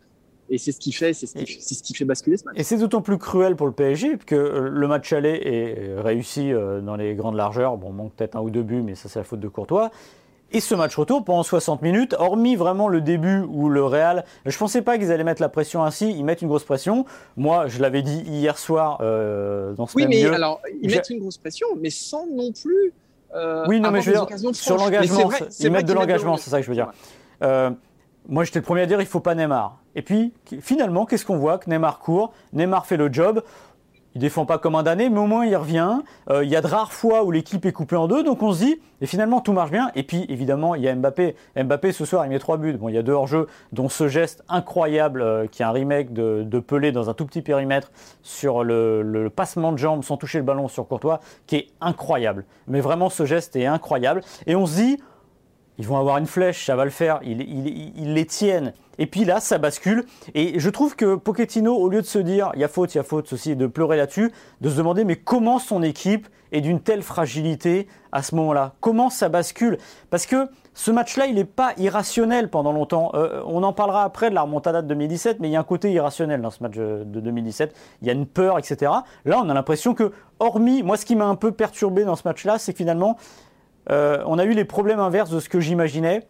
Et 0.48 0.58
c'est 0.58 0.72
ce 0.72 0.78
qui 0.78 0.92
fait, 0.92 1.12
c'est 1.12 1.26
ce, 1.26 1.38
ce, 1.38 1.82
qui 1.82 1.94
fait 1.94 2.04
basculer 2.04 2.36
ce 2.36 2.44
match. 2.44 2.54
Et 2.56 2.62
c'est 2.62 2.78
d'autant 2.78 3.02
plus 3.02 3.18
cruel 3.18 3.56
pour 3.56 3.66
le 3.66 3.72
PSG 3.72 4.18
que 4.18 4.34
le 4.34 4.88
match 4.88 5.12
aller 5.12 5.40
est 5.42 6.00
réussi 6.00 6.52
euh, 6.52 6.80
dans 6.80 6.96
les 6.96 7.14
grandes 7.14 7.34
largeurs. 7.34 7.76
Bon, 7.76 7.92
manque 7.92 8.14
peut-être 8.14 8.36
un 8.36 8.40
ou 8.40 8.50
deux 8.50 8.62
buts, 8.62 8.82
mais 8.82 8.94
ça 8.94 9.08
c'est 9.08 9.18
la 9.18 9.24
faute 9.24 9.40
de 9.40 9.48
Courtois. 9.48 9.90
Et 10.52 10.60
ce 10.60 10.74
match 10.74 10.96
retour 10.96 11.24
pendant 11.24 11.42
60 11.42 11.82
minutes, 11.82 12.14
hormis 12.18 12.54
vraiment 12.54 12.88
le 12.88 13.00
début 13.00 13.40
où 13.48 13.68
le 13.68 13.84
Real, 13.84 14.24
je 14.44 14.56
pensais 14.56 14.80
pas 14.80 14.96
qu'ils 14.96 15.10
allaient 15.10 15.24
mettre 15.24 15.42
la 15.42 15.48
pression 15.48 15.82
ainsi, 15.82 16.10
ils 16.10 16.24
mettent 16.24 16.40
une 16.40 16.48
grosse 16.48 16.64
pression. 16.64 17.04
Moi, 17.36 17.66
je 17.66 17.82
l'avais 17.82 18.02
dit 18.02 18.22
hier 18.26 18.56
soir 18.56 18.98
euh, 19.00 19.74
dans 19.74 19.86
ce 19.86 19.96
oui, 19.96 20.06
mais 20.08 20.24
alors 20.24 20.60
ils 20.80 20.90
mettent 20.90 21.10
une 21.10 21.18
grosse 21.18 21.38
pression, 21.38 21.66
mais 21.80 21.90
sans 21.90 22.26
non 22.26 22.52
plus. 22.52 22.92
Euh, 23.34 23.64
oui, 23.68 23.80
non, 23.80 23.90
mais 23.90 24.00
je 24.00 24.12
veux 24.12 24.16
dire 24.16 24.54
sur 24.54 24.76
l'engagement, 24.76 25.30
ils 25.58 25.70
mettent 25.70 25.86
de 25.86 25.92
l'engagement, 25.92 26.36
c'est 26.36 26.50
ça 26.50 26.58
que 26.58 26.62
je 26.62 26.68
veux 26.68 26.76
dire. 26.76 26.92
Euh, 27.42 27.70
moi, 28.28 28.44
j'étais 28.44 28.60
le 28.60 28.64
premier 28.64 28.82
à 28.82 28.86
dire 28.86 29.00
il 29.00 29.06
faut 29.06 29.20
pas 29.20 29.34
Neymar. 29.34 29.78
Et 29.94 30.02
puis, 30.02 30.32
finalement, 30.60 31.06
qu'est-ce 31.06 31.24
qu'on 31.24 31.38
voit? 31.38 31.58
Que 31.58 31.70
Neymar 31.70 31.98
court, 31.98 32.32
Neymar 32.52 32.86
fait 32.86 32.96
le 32.96 33.12
job 33.12 33.42
il 34.16 34.18
défend 34.18 34.46
pas 34.46 34.56
comme 34.56 34.74
un 34.76 34.82
damné, 34.82 35.10
mais 35.10 35.20
au 35.20 35.26
moins 35.26 35.44
il 35.44 35.54
revient. 35.54 35.98
Euh, 36.30 36.42
il 36.42 36.48
y 36.48 36.56
a 36.56 36.62
de 36.62 36.66
rares 36.66 36.94
fois 36.94 37.22
où 37.24 37.30
l'équipe 37.30 37.66
est 37.66 37.72
coupée 37.72 37.96
en 37.96 38.08
deux, 38.08 38.24
donc 38.24 38.42
on 38.42 38.50
se 38.50 38.64
dit, 38.64 38.80
et 39.02 39.06
finalement 39.06 39.42
tout 39.42 39.52
marche 39.52 39.70
bien. 39.70 39.90
Et 39.94 40.04
puis 40.04 40.24
évidemment, 40.30 40.74
il 40.74 40.80
y 40.80 40.88
a 40.88 40.94
Mbappé. 40.94 41.36
Mbappé 41.54 41.92
ce 41.92 42.06
soir, 42.06 42.24
il 42.24 42.30
met 42.30 42.38
trois 42.38 42.56
buts. 42.56 42.72
Bon, 42.72 42.88
il 42.88 42.94
y 42.94 42.98
a 42.98 43.02
deux 43.02 43.12
hors-jeu, 43.12 43.46
dont 43.72 43.90
ce 43.90 44.08
geste 44.08 44.42
incroyable 44.48 45.20
euh, 45.20 45.46
qui 45.46 45.60
est 45.60 45.66
un 45.66 45.70
remake 45.70 46.14
de, 46.14 46.44
de, 46.44 46.58
Pelé 46.60 46.92
dans 46.92 47.10
un 47.10 47.12
tout 47.14 47.26
petit 47.26 47.42
périmètre 47.42 47.92
sur 48.22 48.64
le, 48.64 49.30
passement 49.36 49.70
de 49.70 49.76
jambes 49.76 50.02
sans 50.02 50.16
toucher 50.16 50.38
le 50.38 50.44
ballon 50.44 50.66
sur 50.66 50.88
Courtois, 50.88 51.20
qui 51.46 51.56
est 51.56 51.68
incroyable. 51.82 52.46
Mais 52.68 52.80
vraiment, 52.80 53.10
ce 53.10 53.26
geste 53.26 53.54
est 53.54 53.66
incroyable. 53.66 54.22
Et 54.46 54.56
on 54.56 54.64
se 54.64 54.76
dit, 54.76 54.98
ils 55.76 55.86
vont 55.86 55.98
avoir 55.98 56.16
une 56.16 56.26
flèche, 56.26 56.64
ça 56.64 56.74
va 56.74 56.86
le 56.86 56.90
faire, 56.90 57.20
ils, 57.22 57.42
ils, 57.42 58.14
les 58.14 58.24
tiennent. 58.24 58.72
Et 58.98 59.06
puis 59.06 59.24
là, 59.24 59.40
ça 59.40 59.58
bascule. 59.58 60.04
Et 60.34 60.58
je 60.58 60.70
trouve 60.70 60.96
que 60.96 61.14
Pochettino, 61.16 61.74
au 61.74 61.88
lieu 61.88 62.00
de 62.00 62.06
se 62.06 62.18
dire, 62.18 62.50
il 62.54 62.60
y 62.60 62.64
a 62.64 62.68
faute, 62.68 62.94
il 62.94 62.98
y 62.98 63.00
a 63.00 63.04
faute, 63.04 63.28
ceci, 63.28 63.56
de 63.56 63.66
pleurer 63.66 63.96
là-dessus, 63.96 64.32
de 64.60 64.70
se 64.70 64.76
demander, 64.76 65.04
mais 65.04 65.16
comment 65.16 65.58
son 65.58 65.82
équipe 65.82 66.28
est 66.52 66.60
d'une 66.60 66.80
telle 66.80 67.02
fragilité 67.02 67.88
à 68.12 68.22
ce 68.22 68.34
moment-là? 68.36 68.74
Comment 68.80 69.10
ça 69.10 69.28
bascule? 69.28 69.78
Parce 70.10 70.26
que 70.26 70.48
ce 70.74 70.90
match-là, 70.90 71.26
il 71.26 71.36
n'est 71.36 71.44
pas 71.44 71.72
irrationnel 71.78 72.50
pendant 72.50 72.72
longtemps. 72.72 73.10
Euh, 73.14 73.42
on 73.46 73.62
en 73.62 73.72
parlera 73.72 74.04
après 74.04 74.30
de 74.30 74.34
la 74.34 74.42
remontada 74.42 74.82
de 74.82 74.88
2017, 74.88 75.40
mais 75.40 75.48
il 75.48 75.52
y 75.52 75.56
a 75.56 75.60
un 75.60 75.64
côté 75.64 75.90
irrationnel 75.90 76.42
dans 76.42 76.50
ce 76.50 76.62
match 76.62 76.76
de 76.76 77.04
2017. 77.04 77.74
Il 78.02 78.08
y 78.08 78.10
a 78.10 78.12
une 78.12 78.26
peur, 78.26 78.58
etc. 78.58 78.92
Là, 79.24 79.40
on 79.42 79.48
a 79.48 79.54
l'impression 79.54 79.94
que, 79.94 80.12
hormis, 80.38 80.82
moi, 80.82 80.96
ce 80.96 81.06
qui 81.06 81.16
m'a 81.16 81.26
un 81.26 81.34
peu 81.34 81.52
perturbé 81.52 82.04
dans 82.04 82.16
ce 82.16 82.22
match-là, 82.26 82.58
c'est 82.58 82.76
finalement, 82.76 83.16
euh, 83.90 84.22
on 84.26 84.38
a 84.38 84.44
eu 84.44 84.52
les 84.52 84.64
problèmes 84.64 85.00
inverses 85.00 85.30
de 85.30 85.40
ce 85.40 85.48
que 85.48 85.60
j'imaginais. 85.60 86.26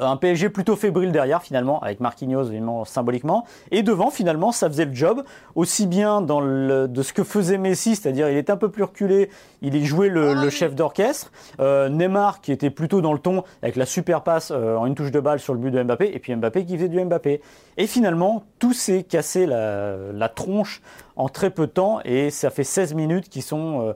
Un 0.00 0.16
PSG 0.16 0.48
plutôt 0.48 0.76
fébrile 0.76 1.12
derrière 1.12 1.42
finalement, 1.42 1.80
avec 1.80 2.00
Marquinhos 2.00 2.44
évidemment 2.44 2.84
symboliquement. 2.84 3.44
Et 3.70 3.82
devant 3.82 4.10
finalement, 4.10 4.52
ça 4.52 4.68
faisait 4.68 4.84
le 4.84 4.94
job, 4.94 5.22
aussi 5.54 5.86
bien 5.86 6.20
dans 6.20 6.40
le, 6.40 6.88
de 6.88 7.02
ce 7.02 7.12
que 7.12 7.24
faisait 7.24 7.58
Messi, 7.58 7.96
c'est-à-dire 7.96 8.28
il 8.28 8.36
était 8.36 8.52
un 8.52 8.56
peu 8.56 8.70
plus 8.70 8.84
reculé, 8.84 9.30
il 9.62 9.74
y 9.74 9.84
jouait 9.84 10.08
le, 10.08 10.50
chef 10.50 10.74
d'orchestre. 10.74 11.30
Euh, 11.60 11.88
Neymar 11.88 12.40
qui 12.40 12.52
était 12.52 12.70
plutôt 12.70 13.00
dans 13.00 13.12
le 13.12 13.18
ton, 13.18 13.44
avec 13.62 13.76
la 13.76 13.86
super 13.86 14.22
passe 14.22 14.50
euh, 14.50 14.76
en 14.76 14.86
une 14.86 14.94
touche 14.94 15.10
de 15.10 15.20
balle 15.20 15.40
sur 15.40 15.54
le 15.54 15.60
but 15.60 15.70
de 15.70 15.82
Mbappé, 15.82 16.10
et 16.14 16.18
puis 16.18 16.34
Mbappé 16.34 16.64
qui 16.64 16.76
faisait 16.76 16.88
du 16.88 17.02
Mbappé. 17.04 17.40
Et 17.76 17.86
finalement, 17.86 18.44
tout 18.58 18.72
s'est 18.72 19.02
cassé 19.02 19.46
la, 19.46 19.96
la, 20.12 20.28
tronche 20.28 20.82
en 21.16 21.28
très 21.28 21.50
peu 21.50 21.66
de 21.66 21.72
temps, 21.72 22.00
et 22.04 22.30
ça 22.30 22.50
fait 22.50 22.64
16 22.64 22.94
minutes 22.94 23.28
qui 23.28 23.42
sont... 23.42 23.88
Euh, 23.88 23.92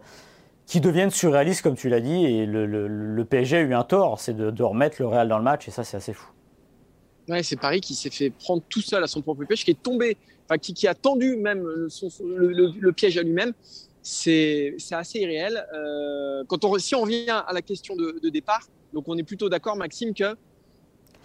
qui 0.72 0.80
deviennent 0.80 1.10
surréalistes, 1.10 1.60
comme 1.60 1.76
tu 1.76 1.90
l'as 1.90 2.00
dit, 2.00 2.24
et 2.24 2.46
le, 2.46 3.24
PSG 3.28 3.58
a 3.58 3.60
eu 3.60 3.74
un 3.74 3.84
tort, 3.84 4.18
c'est 4.18 4.34
de, 4.34 4.62
remettre 4.62 4.96
le 5.00 5.06
Real 5.06 5.28
dans 5.28 5.36
le 5.36 5.44
match, 5.44 5.68
et 5.68 5.70
ça, 5.70 5.84
c'est 5.84 5.98
assez 5.98 6.14
fou. 6.14 6.30
Ouais, 7.28 7.42
c'est 7.42 7.56
Paris 7.56 7.82
qui 7.82 7.94
s'est 7.94 8.08
fait 8.08 8.30
prendre 8.30 8.62
tout 8.70 8.80
seul 8.80 9.04
à 9.04 9.06
son 9.06 9.20
propre 9.20 9.44
piège, 9.44 9.66
qui 9.66 9.70
est 9.72 9.82
tombé, 9.82 10.16
enfin 10.46 10.56
qui, 10.56 10.88
a 10.88 10.94
tendu 10.94 11.36
même 11.36 11.62
le, 11.62 12.90
piège 12.92 13.18
à 13.18 13.22
lui-même. 13.22 13.52
C'est 14.00 14.74
assez 14.92 15.18
irréel. 15.18 15.62
Euh, 15.74 16.42
quand 16.46 16.64
on, 16.64 16.78
si 16.78 16.94
on 16.94 17.02
revient 17.02 17.28
à 17.28 17.52
la 17.52 17.60
question 17.60 17.94
de, 17.94 18.30
départ, 18.30 18.66
donc 18.94 19.04
on 19.08 19.18
est 19.18 19.24
plutôt 19.24 19.50
d'accord, 19.50 19.76
Maxime, 19.76 20.14
que 20.14 20.34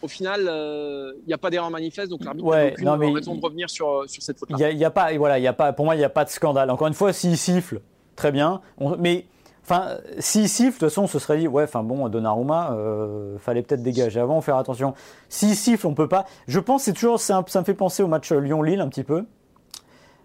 au 0.02 0.10
final, 0.10 0.42
euh, 0.50 1.14
il 1.22 1.28
n'y 1.28 1.34
a 1.34 1.38
pas 1.38 1.50
d'erreur 1.50 1.72
manifeste, 1.72 2.10
donc 2.10 2.26
l'arbitre 2.26 2.50
n'a 2.50 2.96
aucune 2.96 3.16
raison 3.16 3.36
de 3.36 3.42
revenir 3.42 3.70
sur, 3.70 4.04
sur 4.10 4.22
cette 4.22 4.40
faute-là. 4.40 4.72
Y, 4.74 4.84
a, 4.84 4.92
pas, 4.92 5.16
voilà, 5.18 5.40
y 5.40 5.48
a 5.48 5.54
pas, 5.54 5.72
pour 5.72 5.86
moi, 5.86 5.96
il 5.96 6.00
n'y 6.00 6.04
a 6.04 6.10
pas 6.10 6.26
de 6.26 6.30
scandale. 6.32 6.70
Encore 6.70 6.88
une 6.88 6.94
fois, 6.94 7.14
s'il 7.14 7.38
siffle, 7.38 7.80
très 8.18 8.34
bien. 8.34 8.60
mais 9.00 9.26
Enfin, 9.70 9.98
s'il 10.20 10.48
siffle, 10.48 10.76
de 10.76 10.80
toute 10.80 10.90
façon, 10.90 11.04
on 11.04 11.08
se 11.08 11.20
serait 11.20 11.40
dit, 11.40 11.48
ouais, 11.48 11.64
enfin 11.64 11.84
bon, 11.84 12.08
Donnarumma, 12.08 12.72
euh, 12.72 13.38
fallait 13.38 13.62
peut-être 13.62 13.84
dégager 13.84 14.20
avant, 14.20 14.40
faire 14.40 14.56
attention. 14.56 14.94
S'il 15.28 15.56
siffle, 15.56 15.88
on 15.88 15.94
peut 15.94 16.08
pas. 16.08 16.26
Je 16.48 16.62
pense, 16.62 16.84
c'est 16.84 16.94
toujours, 16.94 17.20
ça 17.20 17.42
me 17.42 17.64
fait 17.66 17.74
penser 17.74 18.02
au 18.02 18.08
match 18.08 18.32
Lyon-Lille 18.32 18.80
un 18.80 18.88
petit 18.88 19.04
peu. 19.04 19.26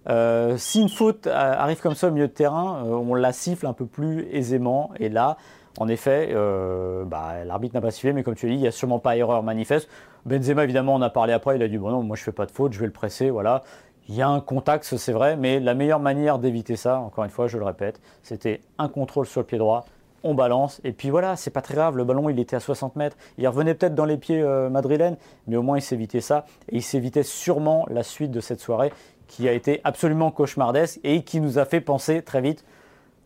Euh, 0.09 0.57
si 0.59 0.81
une 0.81 0.89
faute 0.89 1.27
arrive 1.27 1.81
comme 1.81 1.95
ça 1.95 2.09
au 2.09 2.11
milieu 2.11 2.29
de 2.29 2.33
terrain, 2.33 2.85
euh, 2.85 2.91
on 2.91 3.15
la 3.15 3.33
siffle 3.33 3.67
un 3.67 3.73
peu 3.73 3.87
plus 3.87 4.29
aisément. 4.33 4.91
Et 4.99 5.09
là, 5.09 5.37
en 5.79 5.89
effet, 5.89 6.29
euh, 6.33 7.05
bah, 7.05 7.45
l'arbitre 7.45 7.75
n'a 7.75 7.81
pas 7.81 7.91
sifflé, 7.91 8.13
mais 8.13 8.23
comme 8.23 8.35
tu 8.35 8.47
l'as 8.47 8.53
dit, 8.53 8.59
il 8.59 8.63
n'y 8.63 8.69
a 8.69 8.73
sûrement 8.73 8.99
pas 8.99 9.17
erreur 9.17 9.43
manifeste. 9.43 9.89
Benzema, 10.25 10.65
évidemment, 10.65 10.95
on 10.95 11.03
a 11.03 11.11
parlé 11.11 11.33
après, 11.33 11.57
il 11.57 11.63
a 11.63 11.69
dit, 11.69 11.79
bon 11.79 11.91
non, 11.91 12.03
moi 12.03 12.17
je 12.17 12.23
fais 12.23 12.33
pas 12.33 12.47
de 12.47 12.53
faute, 12.53 12.73
je 12.73 12.81
vais 12.81 12.87
le 12.87 12.93
presser, 12.93 13.31
voilà. 13.31 13.63
Il 14.09 14.15
y 14.15 14.23
a 14.23 14.29
un 14.29 14.41
contact, 14.41 14.85
c'est 14.85 15.13
vrai, 15.13 15.37
mais 15.37 15.61
la 15.61 15.75
meilleure 15.75 16.01
manière 16.01 16.39
d'éviter 16.39 16.77
ça, 16.77 16.99
encore 16.99 17.25
une 17.25 17.31
fois, 17.31 17.47
je 17.47 17.59
le 17.59 17.65
répète, 17.65 18.01
c'était 18.23 18.61
un 18.79 18.89
contrôle 18.89 19.27
sur 19.27 19.41
le 19.41 19.47
pied 19.47 19.59
droit, 19.59 19.85
on 20.25 20.35
balance, 20.35 20.81
et 20.85 20.93
puis 20.93 21.11
voilà, 21.11 21.37
c'est 21.37 21.51
pas 21.51 21.63
très 21.63 21.75
grave, 21.75 21.97
le 21.97 22.05
ballon 22.05 22.29
il 22.29 22.39
était 22.39 22.57
à 22.57 22.61
60 22.61 22.97
mètres, 22.97 23.17
il 23.39 23.47
revenait 23.47 23.75
peut-être 23.75 23.95
dans 23.95 24.05
les 24.05 24.17
pieds 24.17 24.41
euh, 24.41 24.69
madrilènes, 24.71 25.17
mais 25.47 25.57
au 25.57 25.63
moins 25.63 25.79
il 25.79 25.83
s'évitait 25.83 26.21
ça, 26.21 26.47
et 26.69 26.77
il 26.77 26.83
s'évitait 26.83 27.23
sûrement 27.23 27.87
la 27.91 28.03
suite 28.03 28.31
de 28.31 28.41
cette 28.41 28.61
soirée 28.61 28.93
qui 29.29 29.49
a 29.49 29.53
été 29.53 29.81
absolument 29.85 30.31
cauchemardesque 30.31 31.01
et 31.05 31.23
qui 31.23 31.41
nous 31.41 31.59
a 31.59 31.65
fait 31.65 31.81
penser 31.81 32.23
très 32.23 32.41
vite, 32.41 32.65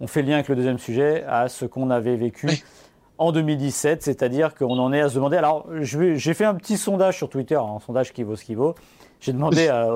on 0.01 0.07
fait 0.07 0.23
le 0.23 0.29
lien 0.29 0.35
avec 0.35 0.49
le 0.49 0.57
deuxième 0.57 0.79
sujet, 0.79 1.25
à 1.27 1.49
ce 1.49 1.65
qu'on 1.65 1.91
avait 1.91 2.17
vécu. 2.17 2.49
En 3.19 3.33
2017, 3.33 4.03
c'est-à-dire 4.03 4.55
qu'on 4.55 4.79
en 4.79 4.93
est 4.93 5.01
à 5.01 5.09
se 5.09 5.15
demander. 5.15 5.39
Alors, 5.39 5.67
j'ai 5.81 6.35
fait 6.35 6.45
un 6.45 6.55
petit 6.55 6.77
sondage 6.77 7.17
sur 7.17 7.31
Twitter, 7.31 7.55
un 7.55 7.81
sondage 7.81 8.13
qui 8.13 8.23
vaut 8.23 8.37
ce 8.37 8.45
qui 8.45 8.55
vaut. 8.55 8.75
J'ai 9.27 9.33
demandé 9.33 9.67
à, 9.67 9.89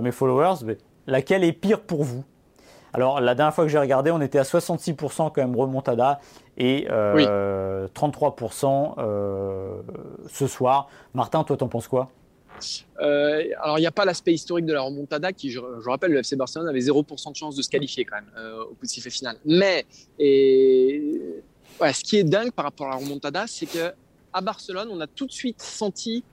mes 0.00 0.10
followers 0.10 0.64
laquelle 1.06 1.44
est 1.44 1.52
pire 1.52 1.82
pour 1.82 2.02
vous? 2.02 2.24
Alors, 2.94 3.20
la 3.20 3.34
dernière 3.34 3.54
fois 3.54 3.64
que 3.64 3.70
j'ai 3.70 3.78
regardé, 3.78 4.10
on 4.10 4.22
était 4.22 4.38
à 4.38 4.42
66% 4.42 5.16
quand 5.16 5.36
même 5.36 5.54
remontada 5.54 6.18
et 6.56 6.86
33% 6.88 6.88
euh, 8.98 9.02
euh, 9.02 9.82
ce 10.32 10.46
soir. 10.46 10.88
Martin, 11.12 11.44
toi, 11.44 11.58
t'en 11.58 11.68
penses 11.68 11.88
quoi? 11.88 12.10
Euh, 13.02 13.44
alors, 13.60 13.78
il 13.78 13.82
n'y 13.82 13.86
a 13.86 13.92
pas 13.92 14.06
l'aspect 14.06 14.32
historique 14.32 14.64
de 14.64 14.72
la 14.72 14.80
remontada 14.80 15.34
qui, 15.34 15.50
je, 15.50 15.60
rappelle, 15.84 16.12
le 16.12 16.20
FC 16.20 16.36
Barcelone 16.36 16.66
avait 16.66 16.80
0% 16.80 17.32
de 17.32 17.36
chance 17.36 17.56
de 17.56 17.62
se 17.62 17.68
qualifier 17.68 18.06
quand 18.06 18.16
même 18.16 18.30
au 18.62 18.74
coup 18.74 18.86
de 18.86 18.88
sifflet 18.88 19.10
final. 19.10 19.36
Mais, 19.44 19.84
et, 20.18 21.20
ce 21.80 22.02
qui 22.02 22.16
est 22.16 22.24
dingue 22.24 22.52
par 22.52 22.64
rapport 22.64 22.86
à 22.86 22.90
la 22.92 22.96
remontada, 22.96 23.44
c'est 23.46 23.66
que 23.66 23.92
à 24.32 24.40
Barcelone, 24.40 24.88
on 24.90 25.00
a 25.00 25.06
tout 25.06 25.26
de 25.26 25.32
suite 25.32 25.60
senti 25.60 26.24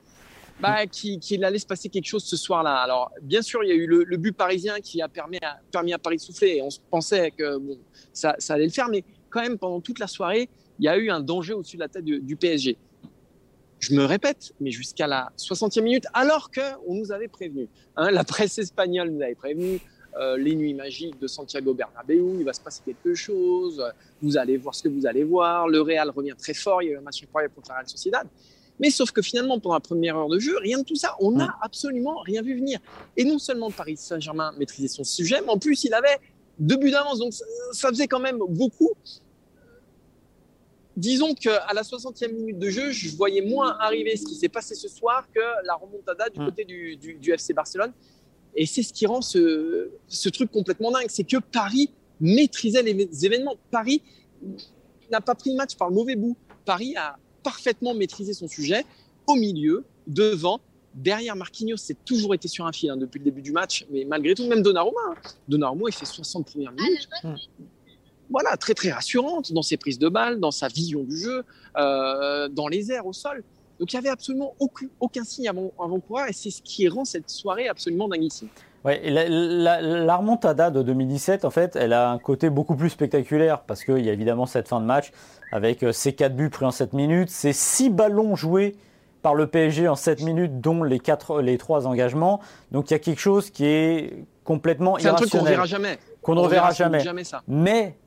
bah, 0.60 0.88
qu'il 0.88 1.44
allait 1.44 1.60
se 1.60 1.68
passer 1.68 1.90
quelque 1.90 2.08
chose 2.08 2.24
ce 2.24 2.36
soir-là. 2.36 2.76
Alors, 2.78 3.12
bien 3.22 3.42
sûr, 3.42 3.64
il 3.64 3.70
y 3.70 3.72
a 3.72 3.76
eu 3.76 3.86
le, 3.86 4.18
but 4.18 4.32
parisien 4.36 4.80
qui 4.80 5.02
a 5.02 5.08
permis 5.08 5.38
à, 5.42 5.60
permis 5.72 5.94
à 5.94 6.00
Paris 6.00 6.18
de 6.18 6.22
souffler 6.22 6.58
et 6.58 6.62
on 6.62 6.70
pensait 6.90 7.32
que 7.32 7.58
bon, 7.58 7.78
ça, 8.12 8.36
ça, 8.40 8.56
allait 8.56 8.66
le 8.66 8.72
faire, 8.72 8.90
mais 8.90 9.04
quand 9.30 9.42
même, 9.42 9.58
pendant 9.58 9.82
toute 9.82 10.00
la 10.00 10.08
soirée, 10.08 10.50
il 10.80 10.86
y 10.86 10.88
a 10.88 10.98
eu 10.98 11.10
un 11.10 11.20
danger 11.20 11.54
au-dessus 11.54 11.78
de 11.78 11.82
la 11.82 11.90
tête 11.90 12.06
du, 12.06 12.36
PSG. 12.36 12.78
Je 13.80 13.94
me 13.94 14.04
répète, 14.04 14.54
mais 14.60 14.72
jusqu'à 14.72 15.08
la 15.08 15.32
60e 15.38 15.82
minute, 15.82 16.06
alors 16.14 16.50
qu'on 16.52 16.96
nous 16.96 17.12
avait 17.12 17.28
prévenu. 17.28 17.68
Hein, 17.96 18.12
la 18.12 18.24
presse 18.24 18.58
espagnole 18.58 19.10
nous 19.10 19.22
avait 19.22 19.36
prévenu, 19.36 19.80
euh, 20.20 20.38
les 20.38 20.56
nuits 20.56 20.74
magiques 20.74 21.20
de 21.20 21.28
Santiago 21.28 21.76
Bernabéu, 21.76 22.38
il 22.40 22.44
va 22.44 22.54
se 22.54 22.62
passer 22.62 22.82
quelque 22.84 23.14
chose, 23.14 23.84
vous 24.22 24.38
allez 24.38 24.58
voir 24.58 24.74
ce 24.74 24.82
que 24.82 24.90
vous 24.90 25.06
allez 25.06 25.24
voir, 25.24 25.68
le 25.68 25.82
Real 25.82 26.10
revient 26.10 26.34
très 26.36 26.56
fort, 26.56 26.82
il 26.82 26.88
y 26.88 26.90
a 26.90 26.94
eu 26.94 26.98
un 26.98 27.02
match 27.02 27.22
incroyable 27.22 27.54
contre 27.54 27.70
la 27.70 27.76
Real 27.76 27.88
Sociedad. 27.88 28.28
Mais 28.80 28.90
sauf 28.92 29.12
que 29.12 29.22
finalement, 29.22 29.60
pendant 29.60 29.76
la 29.76 29.82
première 29.82 30.18
heure 30.18 30.30
de 30.30 30.40
jeu, 30.40 30.56
rien 30.60 30.80
de 30.80 30.84
tout 30.84 30.96
ça, 30.96 31.16
on 31.20 31.32
n'a 31.32 31.58
absolument 31.62 32.20
rien 32.22 32.42
vu 32.42 32.56
venir. 32.56 32.80
Et 33.16 33.24
non 33.24 33.40
seulement 33.40 33.72
Paris 33.72 33.98
Saint-Germain 33.98 34.54
maîtrisait 34.58 34.88
son 34.88 35.04
sujet, 35.04 35.42
mais 35.42 35.50
en 35.50 35.58
plus, 35.58 35.84
il 35.84 35.94
avait 35.94 36.20
deux 36.60 36.78
buts 36.78 36.92
d'avance. 36.92 37.20
Donc, 37.20 37.34
ça 37.72 37.90
faisait 37.90 38.08
quand 38.08 38.20
même 38.20 38.38
beaucoup. 38.38 38.92
Disons 40.96 41.34
qu'à 41.34 41.68
la 41.74 41.84
60e 41.84 42.34
minute 42.34 42.60
de 42.60 42.70
jeu, 42.70 42.92
je 42.92 43.16
voyais 43.16 43.42
moins 43.42 43.78
arriver 43.80 44.16
ce 44.16 44.26
qui 44.26 44.36
s'est 44.36 44.50
passé 44.50 44.74
ce 44.74 44.88
soir 44.88 45.28
que 45.34 45.42
la 45.66 45.76
remontada 45.76 46.30
du 46.30 46.40
côté 46.40 46.66
du, 46.66 47.32
FC 47.32 47.54
Barcelone. 47.54 47.94
Et 48.56 48.66
c'est 48.66 48.82
ce 48.82 48.92
qui 48.92 49.06
rend 49.06 49.22
ce, 49.22 49.92
ce 50.08 50.30
truc 50.30 50.52
complètement 50.52 50.92
dingue. 50.92 51.06
C'est 51.10 51.24
que 51.24 51.38
Paris 51.38 51.92
maîtrisait 52.20 52.82
les 52.82 53.26
événements. 53.26 53.56
Paris 53.70 54.02
n'a 55.12 55.22
pas 55.22 55.36
pris 55.36 55.52
le 55.52 55.58
match 55.58 55.76
par 55.76 55.90
le 55.90 55.96
mauvais 55.96 56.16
bout. 56.16 56.36
Paris 56.66 56.96
a 56.98 57.18
parfaitement 57.48 57.94
maîtrisé 57.94 58.34
son 58.34 58.50
sujet 58.50 58.84
au 59.26 59.36
milieu, 59.36 59.86
devant, 60.06 60.60
derrière 60.94 61.34
Marquinhos, 61.38 61.78
c'est 61.78 62.04
toujours 62.04 62.34
été 62.36 62.50
sur 62.50 62.66
un 62.66 62.74
fil 62.74 62.90
hein, 62.90 62.98
depuis 62.98 63.20
le 63.20 63.24
début 63.24 63.42
du 63.42 63.54
match, 63.54 63.86
mais 63.90 64.04
malgré 64.04 64.36
tout, 64.36 64.46
même 64.48 64.62
Donnarumma, 64.62 65.00
hein. 65.12 65.16
Donnarumma, 65.48 65.86
il 65.88 65.94
fait 65.94 66.06
60 66.06 66.46
premières 66.46 66.74
minutes. 66.74 67.08
Voilà, 68.30 68.58
très 68.58 68.74
très 68.74 68.92
rassurante 68.92 69.54
dans 69.54 69.62
ses 69.62 69.78
prises 69.78 69.98
de 69.98 70.10
balles, 70.10 70.42
dans 70.42 70.52
sa 70.52 70.68
vision 70.68 71.06
du 71.06 71.18
jeu, 71.18 71.46
euh, 71.78 72.50
dans 72.50 72.68
les 72.68 72.92
airs, 72.92 73.06
au 73.06 73.14
sol. 73.14 73.46
Donc 73.80 73.94
il 73.94 73.96
n'y 73.96 74.00
avait 74.00 74.10
absolument 74.10 74.54
aucun, 74.60 74.88
aucun 75.00 75.24
signe 75.24 75.48
avant-coureur 75.48 76.28
et 76.28 76.34
c'est 76.34 76.52
ce 76.52 76.62
qui 76.62 76.86
rend 76.90 77.06
cette 77.06 77.30
soirée 77.30 77.70
absolument 77.70 78.10
dinguissime. 78.10 78.50
Ouais, 78.88 79.02
la, 79.04 79.82
la, 79.82 80.16
remontada 80.16 80.72
de 80.72 80.82
2017, 80.82 81.44
en 81.44 81.50
fait, 81.50 81.76
elle 81.76 81.92
a 81.92 82.10
un 82.10 82.18
côté 82.20 82.50
beaucoup 82.50 82.74
plus 82.74 82.90
spectaculaire 82.90 83.60
parce 83.60 83.84
qu'il 83.84 84.00
y 84.00 84.10
a 84.10 84.14
évidemment 84.14 84.46
cette 84.46 84.70
fin 84.70 84.80
de 84.80 84.86
match 84.86 85.12
avec 85.52 85.84
euh, 85.84 85.92
ces 85.92 86.14
4 86.14 86.34
buts 86.34 86.50
pris 86.50 86.64
en 86.64 86.72
7 86.72 86.94
minutes, 86.94 87.30
ces 87.30 87.52
6 87.52 87.90
ballons 87.90 88.38
joués 88.38 88.78
par 89.24 89.36
le 89.36 89.48
PSG 89.48 89.90
en 89.90 89.96
7 89.96 90.22
minutes, 90.22 90.62
dont 90.62 90.84
les, 90.84 91.00
4, 91.00 91.42
les 91.42 91.58
3 91.58 91.86
engagements. 91.86 92.40
Donc 92.72 92.90
il 92.90 92.94
y 92.94 92.96
a 92.96 93.00
quelque 93.00 93.20
chose 93.20 93.50
qui 93.50 93.66
est 93.66 94.26
complètement 94.46 94.98
irrationnel. 94.98 95.18
C'est 95.18 95.26
un 95.26 95.28
truc 95.28 95.32
qu'on 95.32 95.44
ne 95.44 95.50
verra 95.50 95.66
jamais. 95.66 96.00
Qu'on 96.22 96.36
ne 96.36 96.40
reverra 96.40 96.72
jamais. 96.72 97.02
jamais 97.02 97.26
ça. 97.26 97.42
Mais 97.46 97.98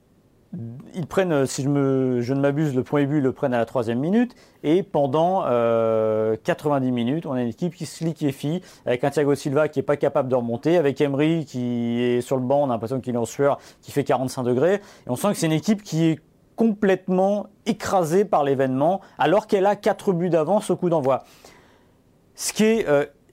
ils 0.95 1.07
prennent, 1.07 1.33
euh, 1.33 1.47
si 1.47 1.62
je, 1.62 1.69
ne 1.69 2.40
m'abuse, 2.40 2.75
le 2.75 2.83
premier 2.83 3.07
but, 3.07 3.19
ils 3.19 3.23
le 3.23 3.33
prennent 3.33 3.54
à 3.54 3.59
la 3.59 3.66
troisième 3.66 4.00
minute. 4.00 4.35
Et 4.62 4.83
pendant 4.83 5.42
90 5.42 5.49
euh, 5.50 6.90
minutes, 6.90 7.26
on 7.26 7.33
a 7.33 7.42
une 7.42 7.49
équipe 7.49 7.75
qui 7.75 7.87
se 7.87 8.04
liquéfie, 8.04 8.61
avec 8.85 9.04
un 9.04 9.11
Thiago 9.11 9.35
Silva 9.35 9.69
qui 9.69 9.78
n'est 9.78 9.85
pas 9.85 9.97
capable 9.97 10.28
de 10.28 10.35
remonter, 10.35 10.76
avec 10.76 11.00
Emery 11.00 11.45
qui 11.45 12.00
est 12.02 12.21
sur 12.21 12.37
le 12.37 12.42
banc, 12.42 12.62
on 12.62 12.71
a 12.71 12.73
l'impression 12.73 13.00
qu'il 13.00 13.14
est 13.14 13.19
en 13.19 13.25
sueur, 13.25 13.59
qui 13.80 13.92
fait 13.92 14.04
45 14.04 14.42
degrés. 14.42 14.75
Et 14.75 15.11
on 15.11 15.16
sent 15.16 15.28
que 15.28 15.35
c'est 15.35 15.47
une 15.47 15.52
équipe 15.52 15.83
qui 15.83 16.07
est 16.07 16.21
complètement 16.57 17.47
écrasée 17.66 18.25
par 18.25 18.45
l'événement, 18.45 19.00
alors 19.19 19.47
qu'elle 19.47 19.66
a 19.66 19.76
4 19.76 20.12
buts 20.12 20.30
d'avance 20.30 20.71
au 20.71 20.76
coup 20.76 20.90
d'envoi. 20.90 21.23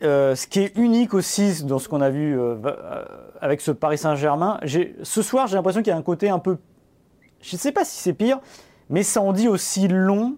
Euh, 0.04 0.36
ce 0.36 0.48
qui 0.48 0.60
est 0.60 0.78
unique 0.78 1.16
aussi 1.16 1.64
dans 1.66 1.80
ce 1.80 1.90
qu'on 1.90 2.02
a 2.02 2.12
vu 2.12 2.40
avec 3.42 3.62
ce 3.62 3.72
Paris 3.72 3.98
Saint-Germain, 3.98 4.60
ce 5.02 5.22
soir 5.24 5.48
j'ai 5.48 5.56
l'impression 5.56 5.82
qu'il 5.82 5.90
y 5.90 5.96
a 5.96 5.98
un 5.98 6.04
côté 6.04 6.30
un 6.30 6.40
peu 6.40 6.58
je 7.42 7.56
ne 7.56 7.60
sais 7.60 7.72
pas 7.72 7.86
si 7.86 8.00
c'est 8.00 8.14
pire, 8.14 8.40
mais 8.90 9.04
ça 9.04 9.22
en 9.22 9.34
dit 9.34 9.48
aussi 9.48 9.88
long 9.88 10.38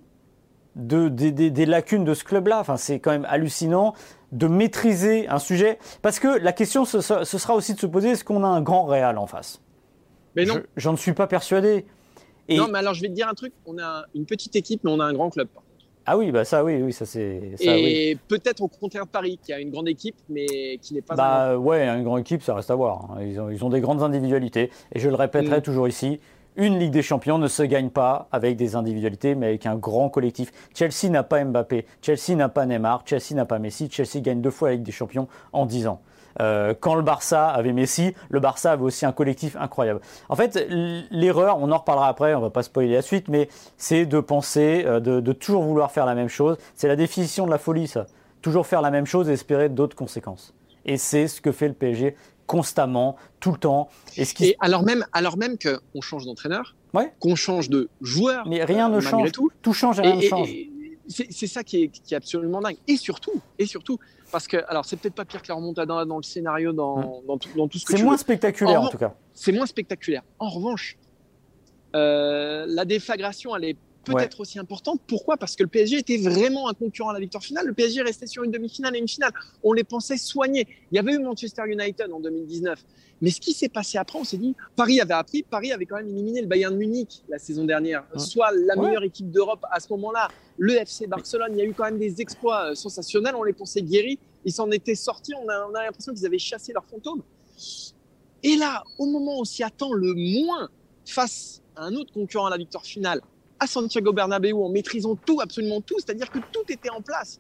de, 0.75 1.07
des 1.09 1.65
lacunes 1.65 2.03
de 2.03 2.13
ce 2.13 2.23
club-là. 2.23 2.59
Enfin, 2.59 2.77
c'est 2.77 2.99
quand 2.99 3.11
même 3.11 3.25
hallucinant 3.29 3.93
de 4.31 4.47
maîtriser 4.47 5.27
un 5.27 5.39
sujet. 5.39 5.79
Parce 6.01 6.19
que 6.19 6.27
la 6.27 6.53
question, 6.53 6.85
ce, 6.85 7.01
sera 7.01 7.55
aussi 7.55 7.73
de 7.73 7.79
se 7.79 7.87
poser 7.87 8.09
est-ce 8.09 8.23
qu'on 8.23 8.43
a 8.43 8.47
un 8.47 8.61
grand 8.61 8.85
Réal 8.85 9.17
en 9.17 9.27
face? 9.27 9.61
Mais 10.35 10.45
non. 10.45 10.61
J'en 10.77 10.95
suis 10.95 11.13
pas 11.13 11.27
persuadé. 11.27 11.85
Et... 12.47 12.57
Non, 12.57 12.67
mais 12.67 12.79
alors 12.79 12.93
je 12.93 13.01
vais 13.01 13.09
te 13.09 13.13
dire 13.13 13.27
un 13.27 13.33
truc 13.33 13.53
on 13.65 13.77
a 13.77 14.05
une 14.15 14.25
petite 14.25 14.55
équipe, 14.55 14.83
mais 14.83 14.91
on 14.91 14.99
a 14.99 15.05
un 15.05 15.13
grand 15.13 15.29
club. 15.29 15.47
Ah 16.05 16.17
oui, 16.17 16.31
bah 16.31 16.43
ça 16.43 16.63
oui, 16.63 16.81
oui, 16.81 16.91
ça 16.91 17.05
c'est. 17.05 17.53
Et 17.61 18.17
peut-être 18.27 18.61
au 18.61 18.67
contraire 18.67 19.05
Paris, 19.05 19.39
qui 19.43 19.53
a 19.53 19.59
une 19.59 19.69
grande 19.69 19.87
équipe, 19.87 20.15
mais 20.27 20.79
qui 20.81 20.95
n'est 20.95 21.01
pas. 21.01 21.15
Bah 21.15 21.57
ouais, 21.57 21.87
une 21.87 22.03
grande 22.03 22.21
équipe, 22.21 22.41
ça 22.41 22.55
reste 22.55 22.71
à 22.71 22.75
voir. 22.75 23.11
Hein. 23.11 23.21
Ils 23.21 23.39
ont, 23.39 23.49
ils 23.51 23.63
ont 23.63 23.69
des 23.69 23.81
grandes 23.81 24.01
individualités. 24.01 24.71
Et 24.93 24.99
je 24.99 25.09
le 25.09 25.15
répéterai 25.15 25.59
mm. 25.59 25.61
toujours 25.61 25.87
ici, 25.87 26.19
une 26.55 26.77
Ligue 26.77 26.91
des 26.91 27.01
Champions 27.01 27.37
ne 27.37 27.47
se 27.47 27.63
gagne 27.63 27.89
pas 27.89 28.27
avec 28.31 28.57
des 28.57 28.75
individualités, 28.75 29.35
mais 29.35 29.47
avec 29.47 29.65
un 29.65 29.75
grand 29.75 30.09
collectif. 30.09 30.51
Chelsea 30.73 31.09
n'a 31.09 31.23
pas 31.23 31.43
Mbappé, 31.43 31.85
Chelsea 32.01 32.35
n'a 32.35 32.49
pas 32.49 32.65
Neymar, 32.65 33.03
Chelsea 33.05 33.33
n'a 33.33 33.45
pas 33.45 33.59
Messi. 33.59 33.89
Chelsea 33.89 34.21
gagne 34.21 34.41
deux 34.41 34.51
fois 34.51 34.69
la 34.69 34.75
Ligue 34.75 34.83
des 34.83 34.91
Champions 34.91 35.27
en 35.53 35.65
dix 35.65 35.87
ans. 35.87 36.01
Euh, 36.41 36.73
quand 36.79 36.95
le 36.95 37.01
Barça 37.01 37.49
avait 37.49 37.73
Messi, 37.73 38.13
le 38.29 38.39
Barça 38.39 38.71
avait 38.71 38.83
aussi 38.83 39.05
un 39.05 39.11
collectif 39.11 39.55
incroyable. 39.57 39.99
En 40.29 40.35
fait, 40.35 40.67
l'erreur, 41.11 41.57
on 41.59 41.71
en 41.71 41.77
reparlera 41.77 42.07
après, 42.07 42.33
on 42.35 42.41
va 42.41 42.49
pas 42.49 42.63
spoiler 42.63 42.93
la 42.93 43.01
suite, 43.01 43.27
mais 43.27 43.49
c'est 43.77 44.05
de 44.05 44.19
penser, 44.19 44.83
euh, 44.85 44.99
de, 44.99 45.19
de, 45.19 45.33
toujours 45.33 45.63
vouloir 45.63 45.91
faire 45.91 46.05
la 46.05 46.15
même 46.15 46.29
chose. 46.29 46.57
C'est 46.75 46.87
la 46.87 46.95
définition 46.95 47.45
de 47.45 47.51
la 47.51 47.57
folie, 47.57 47.87
ça. 47.87 48.05
Toujours 48.41 48.67
faire 48.67 48.81
la 48.81 48.91
même 48.91 49.05
chose 49.05 49.29
et 49.29 49.33
espérer 49.33 49.69
d'autres 49.69 49.95
conséquences. 49.95 50.53
Et 50.85 50.97
c'est 50.97 51.27
ce 51.27 51.41
que 51.41 51.51
fait 51.51 51.67
le 51.67 51.73
PSG 51.73 52.15
constamment, 52.49 53.15
tout 53.39 53.51
le 53.51 53.59
temps. 53.59 53.89
Et, 54.17 54.25
ce 54.25 54.33
qui... 54.33 54.55
alors 54.59 54.81
même, 54.83 55.05
alors 55.13 55.37
même 55.37 55.55
qu'on 55.59 56.01
change 56.01 56.25
d'entraîneur, 56.25 56.75
qu'on 57.19 57.35
change 57.35 57.69
de 57.69 57.89
joueur, 58.01 58.47
mais 58.47 58.65
rien 58.65 58.89
ne 58.89 58.99
change. 58.99 59.31
Tout, 59.31 59.51
tout 59.61 59.71
change 59.73 59.99
et 59.99 60.01
rien 60.01 60.15
ne 60.15 60.21
change. 60.21 60.49
c'est 61.07 61.45
ça 61.45 61.63
qui 61.63 61.83
est, 61.83 61.87
qui 61.89 62.15
est, 62.15 62.17
absolument 62.17 62.59
dingue. 62.59 62.77
Et 62.87 62.97
surtout, 62.97 63.39
et 63.59 63.67
surtout, 63.67 63.99
parce 64.31 64.47
que, 64.47 64.57
alors, 64.67 64.83
c'est 64.83 64.97
peut-être 64.97 65.13
pas 65.13 65.25
pire 65.25 65.43
que 65.43 65.47
la 65.47 65.53
remontada 65.53 66.05
dans 66.05 66.17
le 66.17 66.23
scénario, 66.23 66.73
dans, 66.73 67.21
dans, 67.27 67.37
tout, 67.37 67.49
dans 67.55 67.67
tout, 67.67 67.77
ce 67.77 67.85
que 67.85 67.95
C'est 67.95 68.03
moins 68.03 68.17
spectaculaire, 68.17 68.81
en, 68.81 68.89
tout 68.89 68.97
cas. 68.97 69.13
C'est 69.35 69.51
moins 69.51 69.67
spectaculaire. 69.67 70.23
En 70.39 70.49
revanche, 70.49 70.97
euh, 71.95 72.65
la 72.67 72.83
déflagration, 72.83 73.55
elle 73.55 73.65
est 73.65 73.77
peut-être 74.13 74.39
aussi 74.39 74.59
importante. 74.59 75.01
Pourquoi? 75.07 75.37
Parce 75.37 75.55
que 75.55 75.63
le 75.63 75.69
PSG 75.69 75.97
était 75.97 76.17
vraiment 76.17 76.69
un 76.69 76.73
concurrent 76.73 77.09
à 77.09 77.13
la 77.13 77.19
victoire 77.19 77.43
finale. 77.43 77.67
Le 77.67 77.73
PSG 77.73 78.01
restait 78.01 78.27
sur 78.27 78.43
une 78.43 78.51
demi-finale 78.51 78.95
et 78.95 78.99
une 78.99 79.07
finale. 79.07 79.31
On 79.63 79.73
les 79.73 79.83
pensait 79.83 80.17
soignés. 80.17 80.67
Il 80.91 80.95
y 80.95 80.99
avait 80.99 81.13
eu 81.13 81.19
Manchester 81.19 81.63
United 81.67 82.11
en 82.11 82.19
2019. 82.19 82.83
Mais 83.21 83.31
ce 83.31 83.41
qui 83.41 83.53
s'est 83.53 83.69
passé 83.69 83.97
après, 83.97 84.17
on 84.17 84.23
s'est 84.23 84.37
dit, 84.37 84.55
Paris 84.75 85.01
avait 85.01 85.13
appris, 85.13 85.43
Paris 85.43 85.73
avait 85.73 85.85
quand 85.85 85.97
même 85.97 86.07
éliminé 86.07 86.41
le 86.41 86.47
Bayern 86.47 86.75
Munich 86.75 87.23
la 87.27 87.37
saison 87.37 87.65
dernière, 87.65 88.05
soit 88.15 88.51
la 88.51 88.75
meilleure 88.75 89.03
équipe 89.03 89.29
d'Europe 89.29 89.65
à 89.69 89.79
ce 89.79 89.91
moment-là. 89.91 90.29
Le 90.57 90.75
FC 90.75 91.07
Barcelone, 91.07 91.51
il 91.53 91.57
y 91.57 91.61
a 91.61 91.65
eu 91.65 91.73
quand 91.73 91.85
même 91.85 91.99
des 91.99 92.21
exploits 92.21 92.71
euh, 92.71 92.75
sensationnels. 92.75 93.35
On 93.35 93.43
les 93.43 93.53
pensait 93.53 93.81
guéris. 93.81 94.19
Ils 94.45 94.51
s'en 94.51 94.69
étaient 94.71 94.95
sortis. 94.95 95.33
On 95.35 95.47
a, 95.49 95.67
on 95.69 95.75
a 95.75 95.83
l'impression 95.83 96.13
qu'ils 96.13 96.25
avaient 96.25 96.39
chassé 96.39 96.73
leurs 96.73 96.85
fantômes. 96.85 97.23
Et 98.43 98.55
là, 98.55 98.83
au 98.97 99.05
moment 99.05 99.37
où 99.37 99.41
on 99.41 99.45
s'y 99.45 99.63
attend 99.63 99.93
le 99.93 100.13
moins, 100.13 100.69
face 101.05 101.61
à 101.75 101.83
un 101.83 101.93
autre 101.95 102.13
concurrent 102.13 102.45
à 102.45 102.49
la 102.49 102.57
victoire 102.57 102.85
finale, 102.85 103.21
à 103.59 103.67
Santiago 103.67 104.13
Bernabéu 104.13 104.53
en 104.53 104.69
maîtrisant 104.69 105.15
tout, 105.15 105.39
absolument 105.41 105.81
tout, 105.81 105.95
c'est-à-dire 105.97 106.29
que 106.29 106.39
tout 106.51 106.63
était 106.69 106.89
en 106.89 107.01
place. 107.01 107.39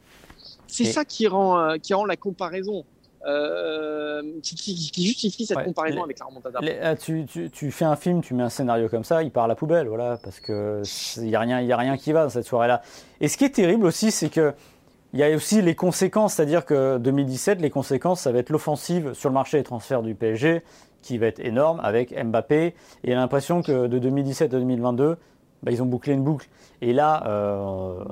C'est 0.67 0.85
ça 0.85 1.05
qui 1.05 1.27
rend, 1.27 1.59
euh, 1.59 1.77
qui 1.77 1.93
rend 1.93 2.05
la 2.05 2.15
comparaison. 2.15 2.85
Euh, 3.25 4.21
qui, 4.41 4.93
justifie 4.95 5.45
cette 5.45 5.65
comparaison 5.65 6.03
avec 6.03 6.19
la 6.19 6.25
remontada. 6.25 6.59
Ah, 6.81 6.95
tu, 6.95 7.25
tu, 7.25 7.49
tu, 7.49 7.69
fais 7.69 7.83
un 7.83 7.97
film, 7.97 8.21
tu 8.21 8.33
mets 8.33 8.43
un 8.43 8.49
scénario 8.49 8.87
comme 8.87 9.03
ça, 9.03 9.23
il 9.23 9.31
part 9.31 9.43
à 9.43 9.47
la 9.47 9.55
poubelle, 9.55 9.89
voilà, 9.89 10.17
parce 10.23 10.39
que 10.39 10.81
il 11.17 11.27
y 11.27 11.35
a 11.35 11.39
rien, 11.41 11.59
il 11.59 11.69
a 11.69 11.75
rien 11.75 11.97
qui 11.97 12.13
va 12.13 12.23
dans 12.23 12.29
cette 12.29 12.45
soirée-là. 12.45 12.81
Et 13.19 13.27
ce 13.27 13.35
qui 13.35 13.43
est 13.43 13.49
terrible 13.49 13.85
aussi, 13.85 14.11
c'est 14.11 14.29
que 14.29 14.53
il 15.11 15.19
y 15.19 15.23
a 15.23 15.35
aussi 15.35 15.61
les 15.61 15.75
conséquences, 15.75 16.35
c'est-à-dire 16.35 16.65
que 16.65 16.97
2017, 16.99 17.59
les 17.61 17.71
conséquences, 17.71 18.21
ça 18.21 18.31
va 18.31 18.39
être 18.39 18.51
l'offensive 18.51 19.13
sur 19.13 19.29
le 19.29 19.33
marché 19.33 19.57
des 19.57 19.63
transferts 19.63 20.03
du 20.03 20.15
PSG, 20.15 20.61
qui 21.01 21.17
va 21.17 21.27
être 21.27 21.39
énorme 21.39 21.79
avec 21.83 22.13
Mbappé. 22.13 22.75
Et 23.03 23.13
l'impression 23.15 23.61
que 23.61 23.87
de 23.87 23.99
2017 23.99 24.53
à 24.53 24.59
2022, 24.59 25.17
bah, 25.63 25.71
ils 25.71 25.81
ont 25.81 25.85
bouclé 25.85 26.13
une 26.13 26.23
boucle. 26.23 26.47
Et 26.81 26.93
là, 26.93 27.23
euh, 27.27 28.03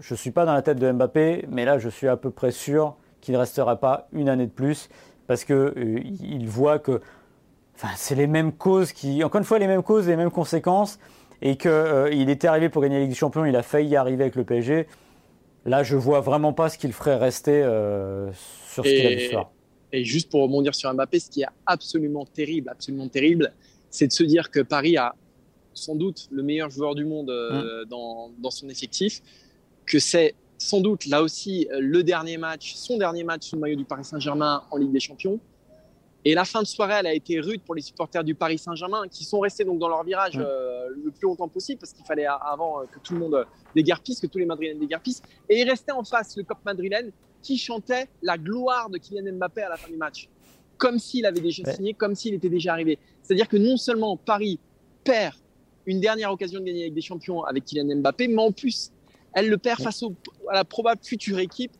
je 0.00 0.14
ne 0.14 0.18
suis 0.18 0.30
pas 0.30 0.44
dans 0.44 0.54
la 0.54 0.62
tête 0.62 0.78
de 0.78 0.90
Mbappé, 0.90 1.46
mais 1.50 1.64
là, 1.64 1.78
je 1.78 1.88
suis 1.88 2.08
à 2.08 2.16
peu 2.16 2.30
près 2.30 2.50
sûr 2.50 2.96
qu'il 3.20 3.34
ne 3.34 3.38
restera 3.38 3.76
pas 3.76 4.08
une 4.12 4.28
année 4.28 4.46
de 4.46 4.52
plus 4.52 4.88
parce 5.26 5.44
qu'il 5.44 5.54
euh, 5.54 6.46
voit 6.46 6.78
que 6.78 7.00
enfin, 7.74 7.88
c'est 7.96 8.14
les 8.14 8.26
mêmes 8.26 8.52
causes, 8.52 8.92
qui, 8.92 9.22
encore 9.22 9.38
une 9.38 9.44
fois, 9.44 9.58
les 9.58 9.66
mêmes 9.66 9.82
causes, 9.82 10.08
les 10.08 10.16
mêmes 10.16 10.30
conséquences, 10.30 10.98
et 11.40 11.56
qu'il 11.56 11.70
euh, 11.70 12.10
était 12.10 12.48
arrivé 12.48 12.68
pour 12.68 12.82
gagner 12.82 12.96
la 12.96 13.00
Ligue 13.02 13.10
des 13.10 13.16
Champions, 13.16 13.44
il 13.44 13.56
a 13.56 13.62
failli 13.62 13.88
y 13.90 13.96
arriver 13.96 14.24
avec 14.24 14.36
le 14.36 14.44
PSG. 14.44 14.86
Là, 15.64 15.82
je 15.82 15.96
vois 15.96 16.20
vraiment 16.20 16.52
pas 16.52 16.68
ce 16.68 16.78
qu'il 16.78 16.92
ferait 16.92 17.16
rester 17.16 17.62
sur 18.66 18.84
ce 18.84 18.90
qu'il 18.90 19.06
a 19.06 19.10
vu 19.10 19.20
ce 19.30 19.36
Et 19.92 20.04
juste 20.04 20.30
pour 20.30 20.42
rebondir 20.42 20.74
sur 20.74 20.92
Mbappé, 20.92 21.20
ce 21.20 21.30
qui 21.30 21.42
est 21.42 21.48
absolument 21.66 22.26
terrible, 22.26 22.68
absolument 22.68 23.08
terrible, 23.08 23.52
c'est 23.90 24.08
de 24.08 24.12
se 24.12 24.24
dire 24.24 24.50
que 24.50 24.60
Paris 24.60 24.96
a 24.96 25.14
sans 25.74 25.94
doute 25.94 26.28
le 26.30 26.42
meilleur 26.42 26.70
joueur 26.70 26.94
du 26.94 27.04
monde 27.04 27.30
euh, 27.30 27.84
dans, 27.86 28.30
dans, 28.38 28.50
son 28.50 28.68
effectif, 28.68 29.22
que 29.86 29.98
c'est 29.98 30.34
sans 30.58 30.80
doute 30.80 31.06
là 31.06 31.22
aussi 31.22 31.66
le 31.70 32.02
dernier 32.02 32.36
match, 32.36 32.74
son 32.74 32.96
dernier 32.96 33.24
match 33.24 33.48
sous 33.48 33.56
le 33.56 33.62
maillot 33.62 33.76
du 33.76 33.84
Paris 33.84 34.04
Saint-Germain 34.04 34.62
en 34.70 34.76
Ligue 34.76 34.92
des 34.92 35.00
Champions. 35.00 35.40
Et 36.24 36.34
la 36.34 36.44
fin 36.44 36.62
de 36.62 36.66
soirée, 36.66 36.94
elle 37.00 37.06
a 37.06 37.14
été 37.14 37.40
rude 37.40 37.62
pour 37.62 37.74
les 37.74 37.82
supporters 37.82 38.22
du 38.22 38.34
Paris 38.34 38.58
Saint-Germain 38.58 39.08
qui 39.10 39.24
sont 39.24 39.40
restés 39.40 39.64
donc 39.64 39.80
dans 39.80 39.88
leur 39.88 40.04
virage 40.04 40.38
euh, 40.38 40.88
le 41.04 41.10
plus 41.10 41.26
longtemps 41.26 41.48
possible 41.48 41.80
parce 41.80 41.92
qu'il 41.92 42.04
fallait 42.04 42.26
avant 42.26 42.80
euh, 42.80 42.84
que 42.84 43.00
tout 43.00 43.14
le 43.14 43.18
monde 43.18 43.44
déguerpisse, 43.74 44.20
que 44.20 44.28
tous 44.28 44.38
les 44.38 44.46
Madrilènes 44.46 44.78
déguerpissent. 44.78 45.22
Et 45.48 45.60
il 45.60 45.68
restait 45.68 45.92
en 45.92 46.04
face 46.04 46.36
le 46.36 46.44
cop 46.44 46.58
madrilène 46.64 47.10
qui 47.42 47.58
chantait 47.58 48.08
la 48.22 48.38
gloire 48.38 48.88
de 48.88 48.98
Kylian 48.98 49.32
Mbappé 49.34 49.62
à 49.62 49.70
la 49.70 49.76
fin 49.76 49.90
du 49.90 49.96
match, 49.96 50.28
comme 50.76 51.00
s'il 51.00 51.26
avait 51.26 51.40
déjà 51.40 51.72
signé, 51.72 51.92
comme 51.92 52.14
s'il 52.14 52.34
était 52.34 52.48
déjà 52.48 52.72
arrivé. 52.72 53.00
C'est-à-dire 53.24 53.48
que 53.48 53.56
non 53.56 53.76
seulement 53.76 54.16
Paris 54.16 54.60
perd 55.02 55.34
une 55.86 56.00
dernière 56.00 56.32
occasion 56.32 56.60
de 56.60 56.64
gagner 56.64 56.82
avec 56.82 56.94
des 56.94 57.00
champions 57.00 57.44
avec 57.44 57.64
Kylian 57.64 57.96
Mbappé, 57.96 58.28
mais 58.28 58.42
en 58.42 58.52
plus, 58.52 58.92
elle 59.34 59.48
le 59.48 59.58
perd 59.58 59.80
face 59.80 60.02
à 60.50 60.54
la 60.54 60.64
probable 60.64 61.00
future 61.02 61.38
équipe 61.38 61.72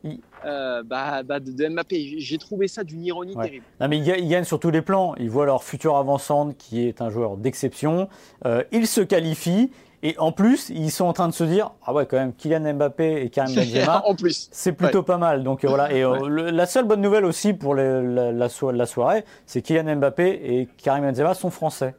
euh, 0.45 0.83
bah, 0.83 1.23
bah, 1.23 1.41
de, 1.41 1.69
Mbappé. 1.69 2.19
J'ai 2.19 2.39
trouvé 2.39 2.69
ça 2.69 2.85
d'une 2.85 3.05
ironie 3.05 3.35
terrible. 3.35 3.65
Non, 3.81 3.89
mais 3.89 3.99
ils 3.99 4.29
gagnent 4.29 4.45
sur 4.45 4.59
tous 4.59 4.71
les 4.71 4.83
plans. 4.83 5.15
Ils 5.19 5.31
voient 5.31 5.47
leur 5.47 5.63
futur 5.63 5.97
avançante, 5.97 6.57
qui 6.57 6.87
est 6.87 7.01
un 7.01 7.11
joueur 7.11 7.37
d'exception. 7.37 8.09
Euh, 8.47 8.63
ils 8.73 8.87
se 8.87 9.01
qualifient. 9.01 9.71
Et 10.05 10.19
en 10.19 10.33
plus, 10.33 10.69
ils 10.71 10.91
sont 10.91 11.05
en 11.05 11.13
train 11.13 11.29
de 11.29 11.33
se 11.33 11.45
dire 11.45 11.71
ah 11.85 11.93
ouais 11.95 12.07
quand 12.07 12.17
même 12.17 12.33
Kylian 12.35 12.75
Mbappé 12.75 13.23
et 13.23 13.31
Karim 13.31 13.55
Benzema, 13.55 14.03
en 14.07 14.17
plus, 14.17 14.49
c'est 14.51 14.73
plutôt 14.73 15.05
pas 15.05 15.17
mal. 15.17 15.45
Donc 15.45 15.65
euh, 15.65 15.69
voilà. 15.69 15.93
Et 15.93 16.03
la 16.29 16.67
seule 16.67 16.87
bonne 16.87 17.01
nouvelle 17.01 17.25
aussi 17.25 17.53
pour 17.53 17.77
la, 17.77 18.33
la, 18.33 18.87
soirée, 18.87 19.25
c'est 19.47 19.63
Kylian 19.63 19.97
Mbappé 19.97 20.41
et 20.43 20.69
Karim 20.83 21.05
Benzema 21.05 21.35
sont 21.35 21.51
français. 21.51 21.95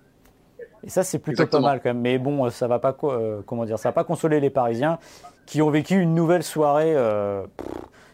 Et 0.84 0.90
ça, 0.90 1.04
c'est 1.04 1.20
plutôt 1.20 1.48
pas 1.48 1.60
mal 1.60 1.82
quand 1.82 1.90
même. 1.90 2.02
Mais 2.02 2.18
bon, 2.18 2.50
ça 2.50 2.68
va 2.68 2.80
pas, 2.80 2.96
euh, 3.04 3.42
comment 3.46 3.66
dire, 3.66 3.80
ça 3.80 3.90
va 3.90 3.94
pas 3.94 4.04
consoler 4.04 4.40
les 4.40 4.50
Parisiens 4.50 5.00
qui 5.46 5.62
ont 5.62 5.70
vécu 5.70 6.00
une 6.00 6.14
nouvelle 6.14 6.44
soirée 6.44 6.94
euh, 6.96 7.44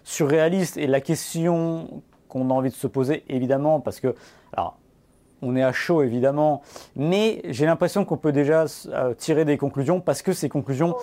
surréaliste. 0.04 0.78
Et 0.78 0.88
la 0.88 1.02
question 1.02 2.02
qu'on 2.28 2.50
a 2.50 2.54
envie 2.54 2.70
de 2.70 2.76
se 2.76 2.88
poser, 2.88 3.24
évidemment, 3.28 3.80
parce 3.80 4.00
que, 4.00 4.14
alors, 4.54 4.78
on 5.42 5.56
est 5.56 5.64
à 5.64 5.72
chaud 5.72 6.04
évidemment, 6.04 6.62
mais 6.98 7.42
j'ai 7.46 7.66
l'impression 7.66 8.04
qu'on 8.04 8.18
peut 8.18 8.34
déjà 8.34 8.66
euh, 8.90 9.14
tirer 9.14 9.46
des 9.46 9.58
conclusions 9.58 10.02
parce 10.02 10.22
que 10.22 10.34
ces 10.34 10.50
conclusions, 10.50 10.96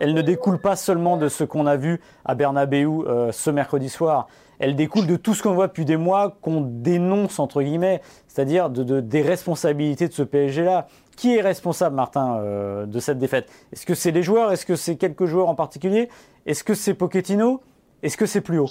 elles 0.00 0.14
ne 0.14 0.22
découlent 0.22 0.60
pas 0.60 0.74
seulement 0.74 1.16
de 1.16 1.28
ce 1.28 1.44
qu'on 1.44 1.66
a 1.66 1.76
vu 1.76 2.00
à 2.24 2.34
Bernabeu 2.34 3.30
ce 3.30 3.50
mercredi 3.50 3.88
soir 3.88 4.26
elle 4.58 4.76
découle 4.76 5.06
de 5.06 5.16
tout 5.16 5.34
ce 5.34 5.42
qu'on 5.42 5.54
voit 5.54 5.66
depuis 5.66 5.84
des 5.84 5.96
mois, 5.96 6.36
qu'on 6.40 6.60
dénonce 6.60 7.38
entre 7.38 7.62
guillemets, 7.62 8.00
c'est-à-dire 8.28 8.70
de, 8.70 9.00
des 9.00 9.22
responsabilités 9.22 10.08
de 10.08 10.12
ce 10.12 10.22
PSG-là. 10.22 10.86
Qui 11.16 11.36
est 11.36 11.40
responsable, 11.40 11.96
Martin, 11.96 12.38
euh, 12.38 12.86
de 12.86 12.98
cette 12.98 13.18
défaite? 13.18 13.48
Est-ce 13.72 13.86
que 13.86 13.94
c'est 13.94 14.10
les 14.10 14.22
joueurs? 14.22 14.52
Est-ce 14.52 14.66
que 14.66 14.76
c'est 14.76 14.96
quelques 14.96 15.26
joueurs 15.26 15.48
en 15.48 15.54
particulier? 15.54 16.08
Est-ce 16.46 16.64
que 16.64 16.74
c'est 16.74 16.94
Pochettino? 16.94 17.60
Est-ce 18.02 18.16
que 18.16 18.26
c'est 18.26 18.40
plus 18.40 18.58
haut? 18.58 18.70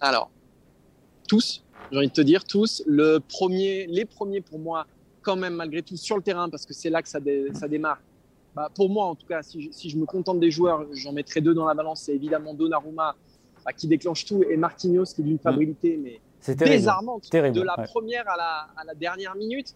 Alors, 0.00 0.30
tous, 1.28 1.64
j'ai 1.90 1.98
envie 1.98 2.08
de 2.08 2.12
te 2.12 2.20
dire 2.20 2.44
tous. 2.44 2.82
Le 2.86 3.18
premier, 3.18 3.86
les 3.86 4.04
premiers 4.04 4.40
pour 4.40 4.58
moi, 4.58 4.86
quand 5.22 5.36
même, 5.36 5.54
malgré 5.54 5.82
tout, 5.82 5.96
sur 5.96 6.16
le 6.16 6.22
terrain, 6.22 6.48
parce 6.48 6.66
que 6.66 6.74
c'est 6.74 6.90
là 6.90 7.02
que 7.02 7.08
ça, 7.08 7.18
ça 7.54 7.68
démarre. 7.68 8.00
Bah, 8.54 8.70
pour 8.74 8.88
moi, 8.88 9.06
en 9.06 9.14
tout 9.14 9.26
cas, 9.26 9.42
si 9.42 9.62
je, 9.62 9.70
si 9.72 9.90
je 9.90 9.96
me 9.96 10.06
contente 10.06 10.38
des 10.38 10.50
joueurs, 10.50 10.86
j'en 10.92 11.12
mettrai 11.12 11.40
deux 11.40 11.54
dans 11.54 11.66
la 11.66 11.74
balance. 11.74 12.02
C'est 12.02 12.14
évidemment 12.14 12.54
Donnarumma 12.54 13.16
bah, 13.64 13.72
qui 13.72 13.88
déclenche 13.88 14.24
tout, 14.26 14.44
et 14.48 14.56
Marquinhos 14.56 15.06
qui 15.06 15.22
est 15.22 15.24
d'une 15.24 15.38
fébrilité 15.38 15.98
mais 16.00 16.20
désarmante 16.54 17.32
de 17.32 17.62
la 17.62 17.76
première 17.84 18.28
à 18.28 18.36
la, 18.36 18.68
à 18.76 18.84
la, 18.84 18.94
dernière 18.94 19.34
minute, 19.34 19.74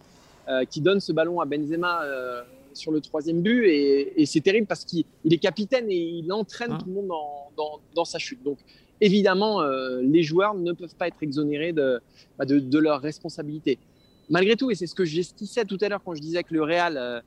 qui 0.70 0.80
donne 0.80 1.00
ce 1.00 1.12
ballon 1.12 1.40
à 1.40 1.46
Benzema 1.46 2.02
euh, 2.04 2.42
sur 2.74 2.92
le 2.92 3.00
troisième 3.00 3.42
but, 3.42 3.64
et, 3.66 4.20
et 4.20 4.26
c'est 4.26 4.40
terrible 4.40 4.66
parce 4.66 4.84
qu'il 4.84 5.04
est 5.30 5.38
capitaine 5.38 5.86
et 5.90 5.96
il 5.96 6.32
entraîne 6.32 6.78
tout 6.78 6.86
le 6.86 6.92
monde 6.92 7.08
dans, 7.08 7.50
dans, 7.56 7.80
dans, 7.94 8.04
sa 8.04 8.18
chute. 8.18 8.42
Donc 8.42 8.58
évidemment, 9.00 9.62
euh, 9.62 10.00
les 10.02 10.22
joueurs 10.22 10.54
ne 10.54 10.72
peuvent 10.72 10.94
pas 10.94 11.08
être 11.08 11.22
exonérés 11.22 11.72
de, 11.72 12.00
bah, 12.38 12.44
de, 12.44 12.58
de 12.58 12.78
leur 12.78 13.00
responsabilité. 13.00 13.78
Malgré 14.30 14.56
tout, 14.56 14.70
et 14.70 14.74
c'est 14.74 14.86
ce 14.86 14.94
que 14.94 15.04
j'esquissais 15.04 15.64
tout 15.64 15.78
à 15.80 15.88
l'heure 15.88 16.02
quand 16.04 16.14
je 16.14 16.20
disais 16.20 16.42
que 16.42 16.52
le 16.54 16.62
Real 16.62 17.22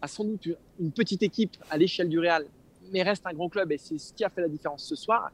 a 0.00 0.08
sans 0.08 0.24
doute 0.24 0.48
une 0.78 0.92
petite 0.92 1.22
équipe 1.22 1.56
à 1.70 1.76
l'échelle 1.76 2.08
du 2.08 2.18
Real, 2.18 2.46
mais 2.92 3.02
reste 3.02 3.26
un 3.26 3.32
grand 3.32 3.48
club 3.48 3.72
et 3.72 3.78
c'est 3.78 3.98
ce 3.98 4.12
qui 4.12 4.24
a 4.24 4.30
fait 4.30 4.40
la 4.40 4.48
différence 4.48 4.84
ce 4.84 4.94
soir. 4.94 5.30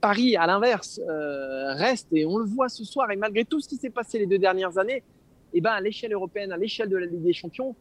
Paris, 0.00 0.36
à 0.36 0.46
l'inverse, 0.46 1.00
euh, 1.08 1.74
reste, 1.74 2.08
et 2.12 2.26
on 2.26 2.36
le 2.36 2.44
voit 2.44 2.68
ce 2.68 2.84
soir, 2.84 3.10
et 3.12 3.16
malgré 3.16 3.44
tout 3.44 3.60
ce 3.60 3.68
qui 3.68 3.76
s'est 3.76 3.90
passé 3.90 4.18
les 4.18 4.26
deux 4.26 4.38
dernières 4.38 4.76
années, 4.76 5.02
eh 5.54 5.60
ben, 5.60 5.72
à 5.72 5.80
l'échelle 5.80 6.12
européenne, 6.12 6.52
à 6.52 6.56
l'échelle 6.56 6.88
de 6.88 6.96
la 6.96 7.06
Ligue 7.06 7.22
des 7.22 7.32
Champions, 7.32 7.74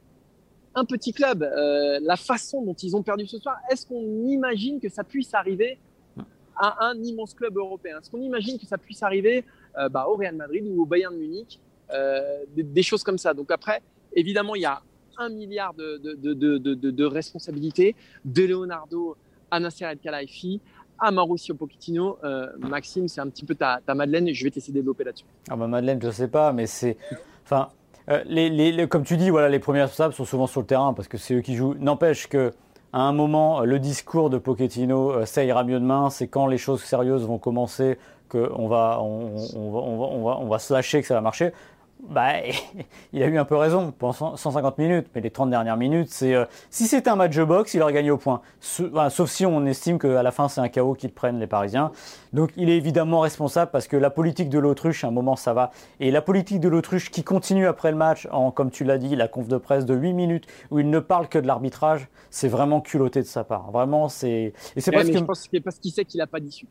un 0.73 0.85
petit 0.85 1.11
club, 1.11 1.43
euh, 1.43 1.99
la 2.01 2.15
façon 2.15 2.63
dont 2.63 2.73
ils 2.73 2.95
ont 2.95 3.03
perdu 3.03 3.25
ce 3.27 3.37
soir, 3.37 3.57
est-ce 3.69 3.85
qu'on 3.85 4.25
imagine 4.27 4.79
que 4.79 4.89
ça 4.89 5.03
puisse 5.03 5.33
arriver 5.33 5.77
à 6.55 6.85
un 6.85 6.95
immense 7.01 7.33
club 7.33 7.57
européen? 7.57 7.97
Est-ce 7.99 8.09
qu'on 8.09 8.21
imagine 8.21 8.57
que 8.57 8.65
ça 8.65 8.77
puisse 8.77 9.03
arriver 9.03 9.43
euh, 9.77 9.89
bah, 9.89 10.05
au 10.07 10.15
Real 10.15 10.35
Madrid 10.35 10.65
ou 10.67 10.83
au 10.83 10.85
Bayern 10.85 11.15
Munich 11.15 11.59
des, 12.55 12.63
des, 12.63 12.83
choses 12.83 13.03
comme 13.03 13.17
ça? 13.17 13.33
Donc 13.33 13.51
après, 13.51 13.81
évidemment, 14.13 14.55
il 14.55 14.61
y 14.61 14.65
a 14.65 14.81
un 15.17 15.29
milliard 15.29 15.73
de, 15.73 15.97
de, 15.97 16.33
de, 16.33 16.73
de 16.73 17.05
responsabilités 17.05 17.95
de 18.23 18.43
Leonardo 18.43 19.17
à 19.49 19.59
Nasser 19.59 19.83
El 19.83 19.97
Khelaifi, 19.97 20.61
à 21.01 21.11
Mauricio 21.11 21.55
Pochettino. 21.55 22.17
Euh, 22.23 22.47
Maxime, 22.59 23.07
c'est 23.07 23.19
un 23.19 23.29
petit 23.29 23.43
peu 23.43 23.55
ta, 23.55 23.81
Madeleine 23.93 24.33
je 24.33 24.43
vais 24.43 24.51
t'essayer 24.51 24.71
de 24.71 24.79
développer 24.79 25.03
là-dessus. 25.03 25.25
Ah 25.49 25.55
bah 25.55 25.67
Madeleine, 25.67 25.99
je 26.01 26.07
ne 26.07 26.11
sais 26.11 26.27
pas, 26.27 26.53
mais 26.53 26.67
c'est... 26.67 26.95
Enfin, 27.43 27.69
euh, 28.09 28.87
comme 28.87 29.03
tu 29.03 29.17
dis, 29.17 29.29
voilà, 29.29 29.49
les 29.49 29.59
premiers 29.59 29.81
responsables 29.81 30.13
sont 30.13 30.25
souvent 30.25 30.47
sur 30.47 30.61
le 30.61 30.67
terrain 30.67 30.93
parce 30.93 31.07
que 31.07 31.17
c'est 31.17 31.35
eux 31.35 31.41
qui 31.41 31.55
jouent. 31.55 31.75
N'empêche 31.79 32.27
que 32.27 32.51
à 32.93 33.01
un 33.01 33.13
moment, 33.13 33.61
le 33.61 33.79
discours 33.79 34.29
de 34.29 34.37
Pochettino, 34.37 35.11
euh, 35.11 35.25
ça 35.25 35.43
ira 35.43 35.63
mieux 35.63 35.79
demain, 35.79 36.09
c'est 36.09 36.27
quand 36.27 36.45
les 36.45 36.57
choses 36.57 36.83
sérieuses 36.83 37.25
vont 37.25 37.37
commencer 37.37 37.97
qu'on 38.27 38.67
va 38.67 38.99
on, 39.01 39.35
va, 39.35 39.41
on, 39.55 39.71
va, 39.71 39.79
on, 40.07 40.23
va, 40.23 40.49
va 40.49 40.59
se 40.59 40.73
lâcher, 40.73 41.01
que 41.01 41.07
ça 41.07 41.13
va 41.13 41.21
marcher. 41.21 41.51
Bah, 42.09 42.33
il 43.13 43.23
a 43.23 43.27
eu 43.27 43.37
un 43.37 43.45
peu 43.45 43.55
raison 43.55 43.91
pendant 43.91 44.35
150 44.35 44.77
minutes, 44.77 45.07
mais 45.13 45.21
les 45.21 45.31
30 45.31 45.49
dernières 45.49 45.77
minutes, 45.77 46.09
c'est 46.09 46.33
euh, 46.33 46.45
si 46.69 46.87
c'était 46.87 47.09
un 47.09 47.15
match 47.15 47.35
de 47.35 47.43
boxe, 47.43 47.73
il 47.73 47.81
aurait 47.81 47.93
gagné 47.93 48.11
au 48.11 48.17
point. 48.17 48.41
sauf 48.59 49.29
si 49.29 49.45
on 49.45 49.65
estime 49.65 49.99
qu'à 49.99 50.23
la 50.23 50.31
fin 50.31 50.47
c'est 50.47 50.61
un 50.61 50.69
chaos 50.69 50.93
qu'ils 50.93 51.11
prennent 51.11 51.39
les 51.39 51.47
Parisiens. 51.47 51.91
Donc 52.33 52.51
il 52.57 52.69
est 52.69 52.77
évidemment 52.77 53.19
responsable 53.19 53.71
parce 53.71 53.87
que 53.87 53.97
la 53.97 54.09
politique 54.09 54.49
de 54.49 54.59
l'autruche, 54.59 55.03
à 55.03 55.07
un 55.07 55.11
moment 55.11 55.35
ça 55.35 55.53
va, 55.53 55.71
et 55.99 56.11
la 56.11 56.21
politique 56.21 56.59
de 56.59 56.69
l'autruche 56.69 57.11
qui 57.11 57.23
continue 57.23 57.67
après 57.67 57.91
le 57.91 57.97
match, 57.97 58.27
en 58.31 58.51
comme 58.51 58.71
tu 58.71 58.83
l'as 58.83 58.97
dit, 58.97 59.15
la 59.15 59.27
conf 59.27 59.47
de 59.47 59.57
presse 59.57 59.85
de 59.85 59.93
8 59.93 60.13
minutes 60.13 60.47
où 60.69 60.79
il 60.79 60.89
ne 60.89 60.99
parle 60.99 61.27
que 61.27 61.39
de 61.39 61.47
l'arbitrage, 61.47 62.07
c'est 62.29 62.47
vraiment 62.47 62.81
culotté 62.81 63.21
de 63.21 63.27
sa 63.27 63.43
part. 63.43 63.71
Vraiment, 63.71 64.09
c'est. 64.09 64.53
Et 64.75 64.81
c'est 64.81 64.91
parce 64.91 65.07
que 65.07 65.17
je 65.17 65.23
pense 65.23 65.47
que 65.47 65.57
parce 65.59 65.79
qu'il 65.79 65.91
sait 65.91 66.05
qu'il 66.05 66.19
n'a 66.19 66.27
pas 66.27 66.39
d'issue. 66.39 66.67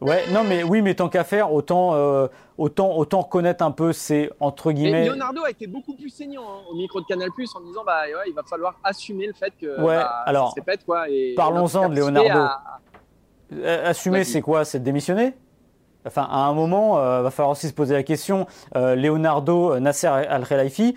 Ouais, 0.00 0.24
non, 0.30 0.44
mais 0.44 0.62
oui, 0.62 0.80
mais 0.80 0.94
tant 0.94 1.08
qu'à 1.08 1.24
faire, 1.24 1.52
autant, 1.52 1.94
euh, 1.94 2.28
autant, 2.56 2.96
autant 2.96 3.24
connaître 3.24 3.64
un 3.64 3.72
peu 3.72 3.92
ces 3.92 4.30
entre 4.38 4.70
guillemets. 4.70 5.06
Leonardo 5.06 5.42
a 5.42 5.50
été 5.50 5.66
beaucoup 5.66 5.94
plus 5.94 6.10
saignant 6.10 6.42
hein, 6.42 6.60
au 6.70 6.76
micro 6.76 7.00
de 7.00 7.06
Canal 7.06 7.30
Plus 7.32 7.52
en 7.56 7.60
disant 7.60 7.82
bah 7.84 8.02
ouais, 8.06 8.28
il 8.28 8.34
va 8.34 8.44
falloir 8.44 8.78
assumer 8.84 9.26
le 9.26 9.32
fait 9.32 9.52
que 9.60 9.80
ouais, 9.80 9.96
bah, 9.96 10.22
alors 10.24 10.54
quoi. 10.86 11.06
Parlons-en 11.36 11.88
de 11.88 11.96
Leonardo. 11.96 12.48
Euh, 13.54 13.90
assumer, 13.90 14.22
c'est 14.24 14.42
quoi? 14.42 14.64
C'est 14.64 14.80
démissionner? 14.80 15.34
Enfin, 16.06 16.28
à 16.30 16.46
un 16.46 16.52
moment, 16.52 16.98
il 16.98 17.04
euh, 17.04 17.22
va 17.22 17.30
falloir 17.30 17.50
aussi 17.50 17.66
se 17.66 17.74
poser 17.74 17.94
la 17.94 18.04
question. 18.04 18.46
Leonardo, 18.74 19.80
Nasser 19.80 20.06
Al-Khelaifi, 20.06 20.94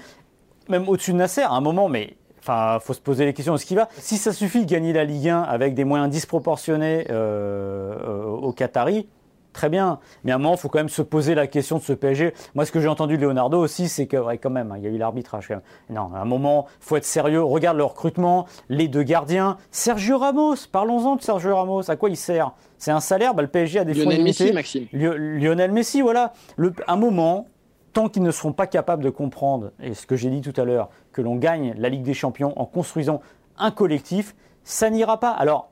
même 0.70 0.88
au-dessus 0.88 1.14
de 1.14 1.18
Nasser, 1.18 1.42
à 1.42 1.52
un 1.52 1.62
moment, 1.62 1.90
mais 1.90 2.18
Enfin, 2.42 2.80
faut 2.80 2.94
se 2.94 3.02
poser 3.02 3.26
les 3.26 3.34
questions 3.34 3.54
de 3.54 3.60
ce 3.60 3.66
qui 3.66 3.76
va. 3.76 3.88
Si 3.98 4.18
ça 4.18 4.34
suffit 4.34 4.66
de 4.66 4.70
gagner 4.70 4.94
la 4.94 5.04
Ligue 5.04 5.30
1 5.30 5.42
avec 5.42 5.76
des 5.76 5.84
moyens 5.84 6.10
disproportionnés 6.10 7.06
euh, 7.12 7.94
euh, 8.04 8.26
au 8.26 8.52
Qatari, 8.52 9.08
très 9.54 9.70
bien. 9.70 10.00
Mais 10.24 10.32
à 10.32 10.36
un 10.36 10.38
moment, 10.40 10.56
il 10.56 10.60
faut 10.60 10.70
quand 10.70 10.80
même 10.80 10.90
se 10.90 11.04
poser 11.04 11.36
la 11.36 11.46
question 11.46 11.78
de 11.78 11.84
ce 11.84 11.94
PSG. 11.94 12.34
Moi, 12.56 12.66
ce 12.66 12.72
que 12.72 12.80
j'ai 12.80 12.88
entendu 12.88 13.18
de 13.18 13.22
Leonardo 13.22 13.60
aussi, 13.60 13.88
c'est 13.90 14.08
que, 14.08 14.18
quand 14.38 14.50
même, 14.50 14.74
il 14.78 14.84
y 14.84 14.88
a 14.88 14.90
eu 14.90 14.98
l'arbitrage. 14.98 15.54
Non, 15.90 16.10
à 16.16 16.20
un 16.20 16.26
moment, 16.26 16.66
il 16.82 16.86
faut 16.86 16.98
être 16.98 17.06
sérieux. 17.06 17.44
Regarde 17.44 17.78
le 17.78 17.84
recrutement, 17.84 18.48
les 18.70 18.88
deux 18.88 19.04
gardiens. 19.04 19.58
Sergio 19.70 20.18
Ramos, 20.18 20.56
parlons-en 20.72 21.18
de 21.18 21.22
Sergio 21.22 21.56
Ramos. 21.56 21.92
À 21.92 21.96
quoi 21.96 22.10
il 22.10 22.18
sert? 22.18 22.54
C'est 22.78 22.92
un 22.92 23.02
salaire? 23.02 23.36
Bah, 23.36 23.44
Le 23.44 23.50
PSG 23.50 23.80
a 23.80 23.84
des 23.84 23.94
fonds 23.94 24.10
Lionel 24.10 24.24
Messi, 24.24 24.52
Maxime. 24.52 24.88
Lionel 24.92 25.72
Messi, 25.72 26.02
voilà. 26.02 26.34
Le, 26.56 26.74
un 26.88 26.96
moment, 26.96 27.48
tant 27.94 28.10
qu'ils 28.10 28.24
ne 28.24 28.32
seront 28.32 28.54
pas 28.54 28.68
capables 28.68 29.04
de 29.04 29.10
comprendre, 29.10 29.72
et 29.82 29.94
ce 29.94 30.06
que 30.08 30.16
j'ai 30.16 30.30
dit 30.30 30.42
tout 30.42 30.60
à 30.60 30.66
l'heure, 30.66 30.90
que 31.12 31.22
l'on 31.22 31.36
gagne 31.36 31.74
la 31.78 31.90
Ligue 31.90 32.04
des 32.04 32.14
Champions 32.14 32.54
en 32.60 32.66
construisant 32.66 33.22
un 33.58 33.72
collectif, 33.72 34.36
ça 34.64 34.90
n'ira 34.90 35.20
pas. 35.20 35.32
Alors, 35.32 35.72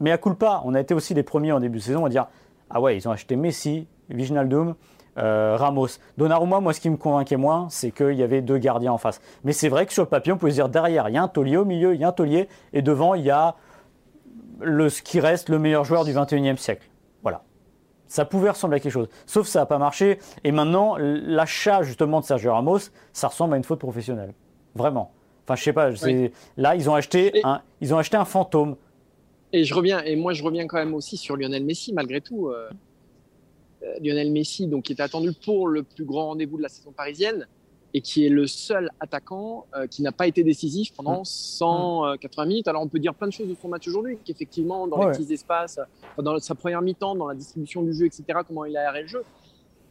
mais 0.00 0.10
à 0.10 0.18
culpa, 0.18 0.62
on 0.64 0.74
a 0.74 0.80
été 0.80 0.94
aussi 0.94 1.14
les 1.14 1.22
premiers 1.22 1.52
en 1.52 1.60
début 1.60 1.78
de 1.78 1.82
saison 1.82 2.04
à 2.04 2.08
dire 2.08 2.26
Ah 2.70 2.80
ouais, 2.80 2.96
ils 2.96 3.08
ont 3.08 3.12
acheté 3.12 3.36
Messi, 3.36 3.86
Viginaldum, 4.10 4.74
euh, 5.18 5.56
Ramos. 5.56 5.88
Donnarumma, 6.18 6.60
moi, 6.60 6.72
ce 6.72 6.80
qui 6.80 6.90
me 6.90 6.96
convainquait 6.96 7.36
moins, 7.36 7.68
c'est 7.70 7.90
qu'il 7.90 8.14
y 8.14 8.22
avait 8.22 8.40
deux 8.40 8.58
gardiens 8.58 8.92
en 8.92 8.98
face. 8.98 9.20
Mais 9.44 9.52
c'est 9.52 9.68
vrai 9.68 9.86
que 9.86 9.92
sur 9.92 10.02
le 10.02 10.08
papier, 10.08 10.32
on 10.32 10.38
peut 10.38 10.50
se 10.50 10.54
dire 10.54 10.68
derrière, 10.68 11.08
il 11.08 11.14
y 11.14 11.18
a 11.18 11.22
un 11.22 11.28
taulier, 11.28 11.56
au 11.56 11.64
milieu, 11.64 11.94
il 11.94 12.00
y 12.00 12.04
a 12.04 12.08
un 12.08 12.12
taulier, 12.12 12.48
et 12.72 12.82
devant, 12.82 13.14
il 13.14 13.24
y 13.24 13.30
a 13.30 13.54
le, 14.60 14.88
ce 14.88 15.02
qui 15.02 15.20
reste 15.20 15.48
le 15.48 15.58
meilleur 15.58 15.84
joueur 15.84 16.04
du 16.04 16.12
21e 16.12 16.56
siècle. 16.56 16.88
Ça 18.12 18.26
pouvait 18.26 18.50
ressembler 18.50 18.76
à 18.76 18.80
quelque 18.80 18.92
chose. 18.92 19.08
Sauf 19.24 19.46
que 19.46 19.50
ça 19.50 19.60
n'a 19.60 19.64
pas 19.64 19.78
marché. 19.78 20.18
Et 20.44 20.52
maintenant, 20.52 20.98
l'achat 20.98 21.82
justement 21.82 22.20
de 22.20 22.26
Sergio 22.26 22.52
Ramos, 22.52 22.90
ça 23.14 23.28
ressemble 23.28 23.54
à 23.54 23.56
une 23.56 23.64
faute 23.64 23.78
professionnelle. 23.78 24.34
Vraiment. 24.74 25.12
Enfin, 25.44 25.56
je 25.56 25.62
sais 25.62 25.72
pas. 25.72 25.88
Là, 26.58 26.74
ils 26.76 26.90
ont 26.90 26.94
acheté 26.94 27.40
un, 27.42 27.62
ils 27.80 27.94
ont 27.94 27.96
acheté 27.96 28.18
un 28.18 28.26
fantôme. 28.26 28.76
Et 29.54 29.64
je 29.64 29.72
reviens. 29.72 30.02
Et 30.02 30.14
moi, 30.14 30.34
je 30.34 30.44
reviens 30.44 30.66
quand 30.66 30.76
même 30.76 30.92
aussi 30.92 31.16
sur 31.16 31.38
Lionel 31.38 31.64
Messi, 31.64 31.94
malgré 31.94 32.20
tout. 32.20 32.48
Euh, 32.48 32.68
euh, 33.82 33.94
Lionel 34.02 34.30
Messi, 34.30 34.66
donc, 34.66 34.82
qui 34.84 34.92
est 34.92 35.00
attendu 35.00 35.32
pour 35.32 35.66
le 35.66 35.82
plus 35.82 36.04
grand 36.04 36.26
rendez-vous 36.26 36.58
de 36.58 36.62
la 36.64 36.68
saison 36.68 36.92
parisienne 36.92 37.48
et 37.94 38.00
qui 38.00 38.26
est 38.26 38.30
le 38.30 38.46
seul 38.46 38.90
attaquant 39.00 39.66
euh, 39.74 39.86
qui 39.86 40.02
n'a 40.02 40.12
pas 40.12 40.26
été 40.26 40.42
décisif 40.44 40.92
pendant 40.94 41.24
180 41.24 42.44
mm. 42.44 42.48
minutes. 42.48 42.68
Alors 42.68 42.82
on 42.82 42.88
peut 42.88 42.98
dire 42.98 43.14
plein 43.14 43.28
de 43.28 43.32
choses 43.32 43.48
de 43.48 43.56
son 43.60 43.68
match 43.68 43.86
aujourd'hui, 43.88 44.18
qu'effectivement 44.24 44.86
dans 44.86 45.06
les 45.06 45.16
petits 45.16 45.32
espaces, 45.32 45.78
dans 46.18 46.38
sa 46.38 46.54
première 46.54 46.82
mi-temps, 46.82 47.14
dans 47.14 47.28
la 47.28 47.34
distribution 47.34 47.82
du 47.82 47.92
jeu, 47.92 48.06
etc., 48.06 48.24
comment 48.46 48.64
il 48.64 48.76
a 48.76 48.88
aéré 48.88 49.02
le 49.02 49.08
jeu, 49.08 49.22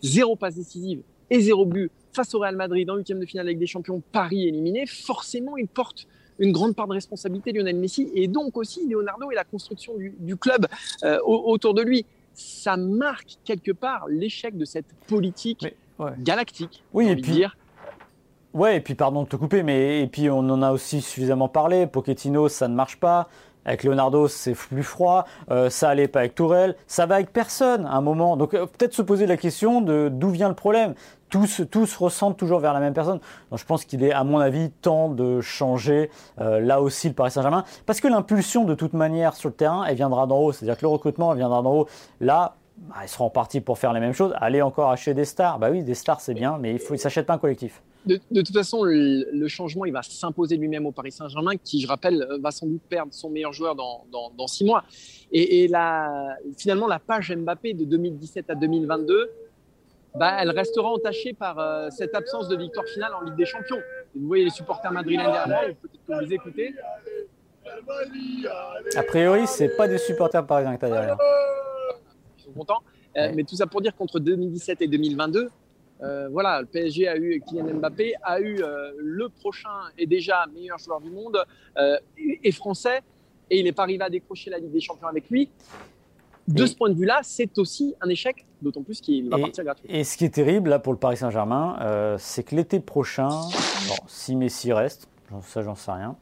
zéro 0.02 0.36
passe 0.36 0.56
décisive 0.56 1.02
et 1.30 1.40
zéro 1.40 1.66
but 1.66 1.92
face 2.14 2.34
au 2.34 2.40
Real 2.40 2.56
Madrid 2.56 2.90
en 2.90 2.96
huitième 2.96 3.20
de 3.20 3.26
finale 3.26 3.48
avec 3.48 3.60
des 3.60 3.68
champions, 3.68 4.02
Paris 4.12 4.48
éliminé, 4.48 4.86
forcément 4.86 5.58
il 5.58 5.68
porte 5.68 6.08
une 6.40 6.52
grande 6.52 6.76
part 6.76 6.88
de 6.88 6.94
responsabilité 6.94 7.52
Lionel 7.52 7.78
Messi 7.78 8.10
et 8.16 8.28
donc 8.28 8.58
aussi 8.58 8.88
Leonardo 8.88 9.30
et 9.32 9.36
la 9.36 9.44
construction 9.44 9.94
du, 9.98 10.36
club 10.38 10.66
euh, 11.04 11.20
autour 11.24 11.74
de 11.74 11.84
lui. 11.84 12.06
Ça 12.34 12.78
marque 12.78 13.38
quelque 13.46 13.72
part 13.72 14.08
l'échec 14.08 14.58
de 14.58 14.66
cette 14.66 14.88
politique 15.08 15.68
galactique, 16.20 16.84
oui, 16.94 17.08
et 17.08 17.16
puis, 17.16 17.32
dire, 17.34 17.56
Ouais, 18.54 18.78
et 18.78 18.82
puis 18.82 18.96
pardon 18.96 19.24
de 19.24 19.30
te 19.30 19.38
couper, 19.38 19.64
mais 19.64 20.02
et 20.02 20.08
puis 20.08 20.30
on 20.30 20.40
en 20.40 20.62
a 20.62 20.72
aussi 20.72 21.02
suffisamment 21.02 21.48
parlé. 21.48 21.88
Pochettino, 21.88 22.50
ça 22.50 22.68
ne 22.68 22.76
marche 22.76 22.98
pas. 23.00 23.30
Avec 23.64 23.84
Leonardo, 23.84 24.28
c'est 24.28 24.54
plus 24.54 24.84
froid. 24.84 25.26
Euh, 25.52 25.70
ça 25.70 25.90
allait 25.90 26.08
pas 26.08 26.20
avec 26.20 26.36
Tourelle. 26.36 26.76
Ça 26.88 27.06
va 27.06 27.16
avec 27.16 27.32
personne 27.32 27.86
à 27.86 27.94
un 27.94 28.02
moment. 28.02 28.36
Donc 28.36 28.54
euh, 28.54 28.66
peut-être 28.66 28.94
se 28.94 29.02
poser 29.02 29.26
la 29.26 29.38
question 29.38 29.82
de 29.82 30.10
d'où 30.12 30.30
vient 30.30 30.50
le 30.50 30.56
problème. 30.56 30.96
Tous, 31.30 31.62
tous 31.72 31.96
ressentent 31.96 32.36
toujours 32.36 32.60
vers 32.60 32.74
la 32.74 32.82
même 32.82 32.94
personne. 32.94 33.20
Donc 33.52 33.60
je 33.60 33.66
pense 33.66 33.86
qu'il 33.86 34.04
est, 34.04 34.12
à 34.12 34.26
mon 34.26 34.40
avis, 34.40 34.70
temps 34.70 35.08
de 35.08 35.40
changer 35.40 36.10
euh, 36.42 36.60
là 36.60 36.82
aussi 36.82 37.08
le 37.08 37.14
Paris 37.14 37.32
Saint-Germain. 37.32 37.64
Parce 37.86 38.02
que 38.02 38.10
l'impulsion, 38.10 38.66
de 38.66 38.74
toute 38.74 38.94
manière, 38.94 39.36
sur 39.36 39.48
le 39.48 39.56
terrain, 39.56 39.86
elle 39.86 39.96
viendra 39.96 40.28
d'en 40.28 40.40
haut. 40.40 40.52
C'est-à-dire 40.52 40.76
que 40.76 40.82
le 40.82 40.90
recrutement, 40.90 41.32
elle 41.32 41.38
viendra 41.38 41.62
d'en 41.62 41.74
haut. 41.74 41.88
Là, 42.20 42.56
bah, 42.82 42.96
ils 43.04 43.08
seront 43.08 43.30
partis 43.30 43.62
pour 43.62 43.78
faire 43.78 43.94
les 43.94 44.00
mêmes 44.00 44.13
choses. 44.13 44.34
Aller 44.38 44.62
encore 44.62 44.91
acheter 44.91 45.13
des 45.13 45.26
stars. 45.26 45.60
Bah 45.60 45.70
oui, 45.72 45.84
des 45.84 45.94
stars, 45.94 46.22
c'est 46.22 46.34
bien, 46.34 46.58
mais 46.58 46.74
il 46.74 46.80
faut, 46.80 46.94
ils 46.94 47.00
s'achètent 47.00 47.28
pas 47.28 47.36
un 47.36 47.39
collectif 47.39 47.82
de, 48.06 48.41
toute 48.41 48.54
façon, 48.54 48.84
le, 48.84 49.48
changement, 49.48 49.86
il 49.86 49.94
va 49.94 50.02
s'imposer 50.02 50.58
lui-même 50.58 50.86
au 50.86 50.91
Paris 50.91 51.12
Saint-Germain, 51.12 51.54
qui, 51.63 51.82
je 51.82 51.88
rappelle, 51.88 52.26
va 52.39 52.52
sans 52.52 52.65
doute 52.65 52.82
perdre 52.89 53.13
son 53.13 53.30
meilleur 53.30 53.54
joueur 53.54 53.76
dans, 53.76 54.06
dans, 54.12 54.48
six 54.48 54.65
mois. 54.65 54.84
Et, 55.32 55.67
la, 55.67 56.36
finalement, 56.58 56.88
la 56.88 57.00
page 57.00 57.34
Mbappé 57.34 57.74
de 57.74 57.86
2017 57.86 58.50
à 58.50 58.56
2022, 58.56 59.32
bah, 60.15 60.38
elle 60.39 60.50
restera 60.50 60.89
entachée 60.89 61.34
par 61.34 61.60
euh, 61.60 61.89
cette 61.89 62.13
absence 62.15 62.50
de 62.50 62.58
victoire 62.58 62.86
finale 62.86 63.13
en 63.13 63.22
Ligue 63.22 63.36
des 63.36 63.46
Champions. 63.46 63.80
vous 64.13 64.28
voyez 64.28 64.44
les 64.44 64.50
supporters 64.50 64.91
madrilènes 64.91 65.32
derrière, 65.32 65.76
peut-être 65.76 66.06
que 66.20 66.26
vous 66.26 66.34
écoutez. 66.34 66.74
A 68.96 69.04
priori, 69.04 69.48
c'est 69.48 69.78
pas 69.78 69.88
des 69.88 70.00
supporters 70.00 70.46
parisiens 70.46 70.76
que 70.76 70.80
tu 70.80 70.86
as 70.86 70.89
derrière. 70.89 71.17
Sont 72.52 72.60
contents. 72.60 72.84
Euh, 73.18 73.32
mais 73.36 73.44
tout 73.44 73.56
ça 73.56 73.68
pour 73.68 73.82
dire 73.82 73.96
qu'entre 73.96 74.20
2017 74.20 74.82
et 74.82 74.88
2022, 74.88 75.50
euh, 76.04 76.30
voilà, 76.30 76.62
le 76.62 76.68
PSG 76.68 77.08
a 77.08 77.16
eu 77.18 77.42
Kylian 77.48 77.76
Mbappé, 77.76 78.16
a 78.24 78.40
eu 78.40 78.64
euh, 78.64 78.92
le 78.98 79.30
prochain 79.30 79.70
et 79.98 80.08
déjà 80.08 80.46
meilleur 80.54 80.80
joueur 80.80 81.00
du 81.00 81.12
monde 81.12 81.46
euh, 81.78 81.98
et 82.18 82.52
français, 82.52 83.02
et 83.50 83.60
il 83.60 83.66
n'est 83.66 83.72
pas 83.72 83.84
arrivé 83.84 84.04
à 84.04 84.10
décrocher 84.10 84.50
la 84.50 84.58
Ligue 84.58 84.72
des 84.72 84.80
Champions 84.80 85.08
avec 85.08 85.30
lui. 85.30 85.50
De 86.48 86.66
ce 86.66 86.76
point 86.76 86.90
de 86.90 86.96
vue-là, 86.96 87.20
c'est 87.22 87.60
aussi 87.60 87.94
un 88.02 88.10
échec, 88.10 88.48
d'autant 88.62 88.82
plus 88.82 89.00
qu'il 89.00 89.30
va 89.30 89.38
partir 89.38 89.64
gratuit. 89.64 89.86
Et 89.88 90.04
ce 90.04 90.18
qui 90.18 90.26
est 90.26 90.34
terrible 90.34 90.72
là 90.72 90.80
pour 90.80 90.92
le 90.92 90.98
Paris 90.98 91.18
Saint-Germain, 91.18 92.18
c'est 92.18 92.44
que 92.44 92.56
l'été 92.56 92.80
prochain, 92.80 93.30
si 94.08 94.36
Messi 94.36 94.74
reste, 94.74 95.08
ça 95.44 95.62
j'en 95.62 95.76
sais 95.76 95.92
rien, 95.92 96.18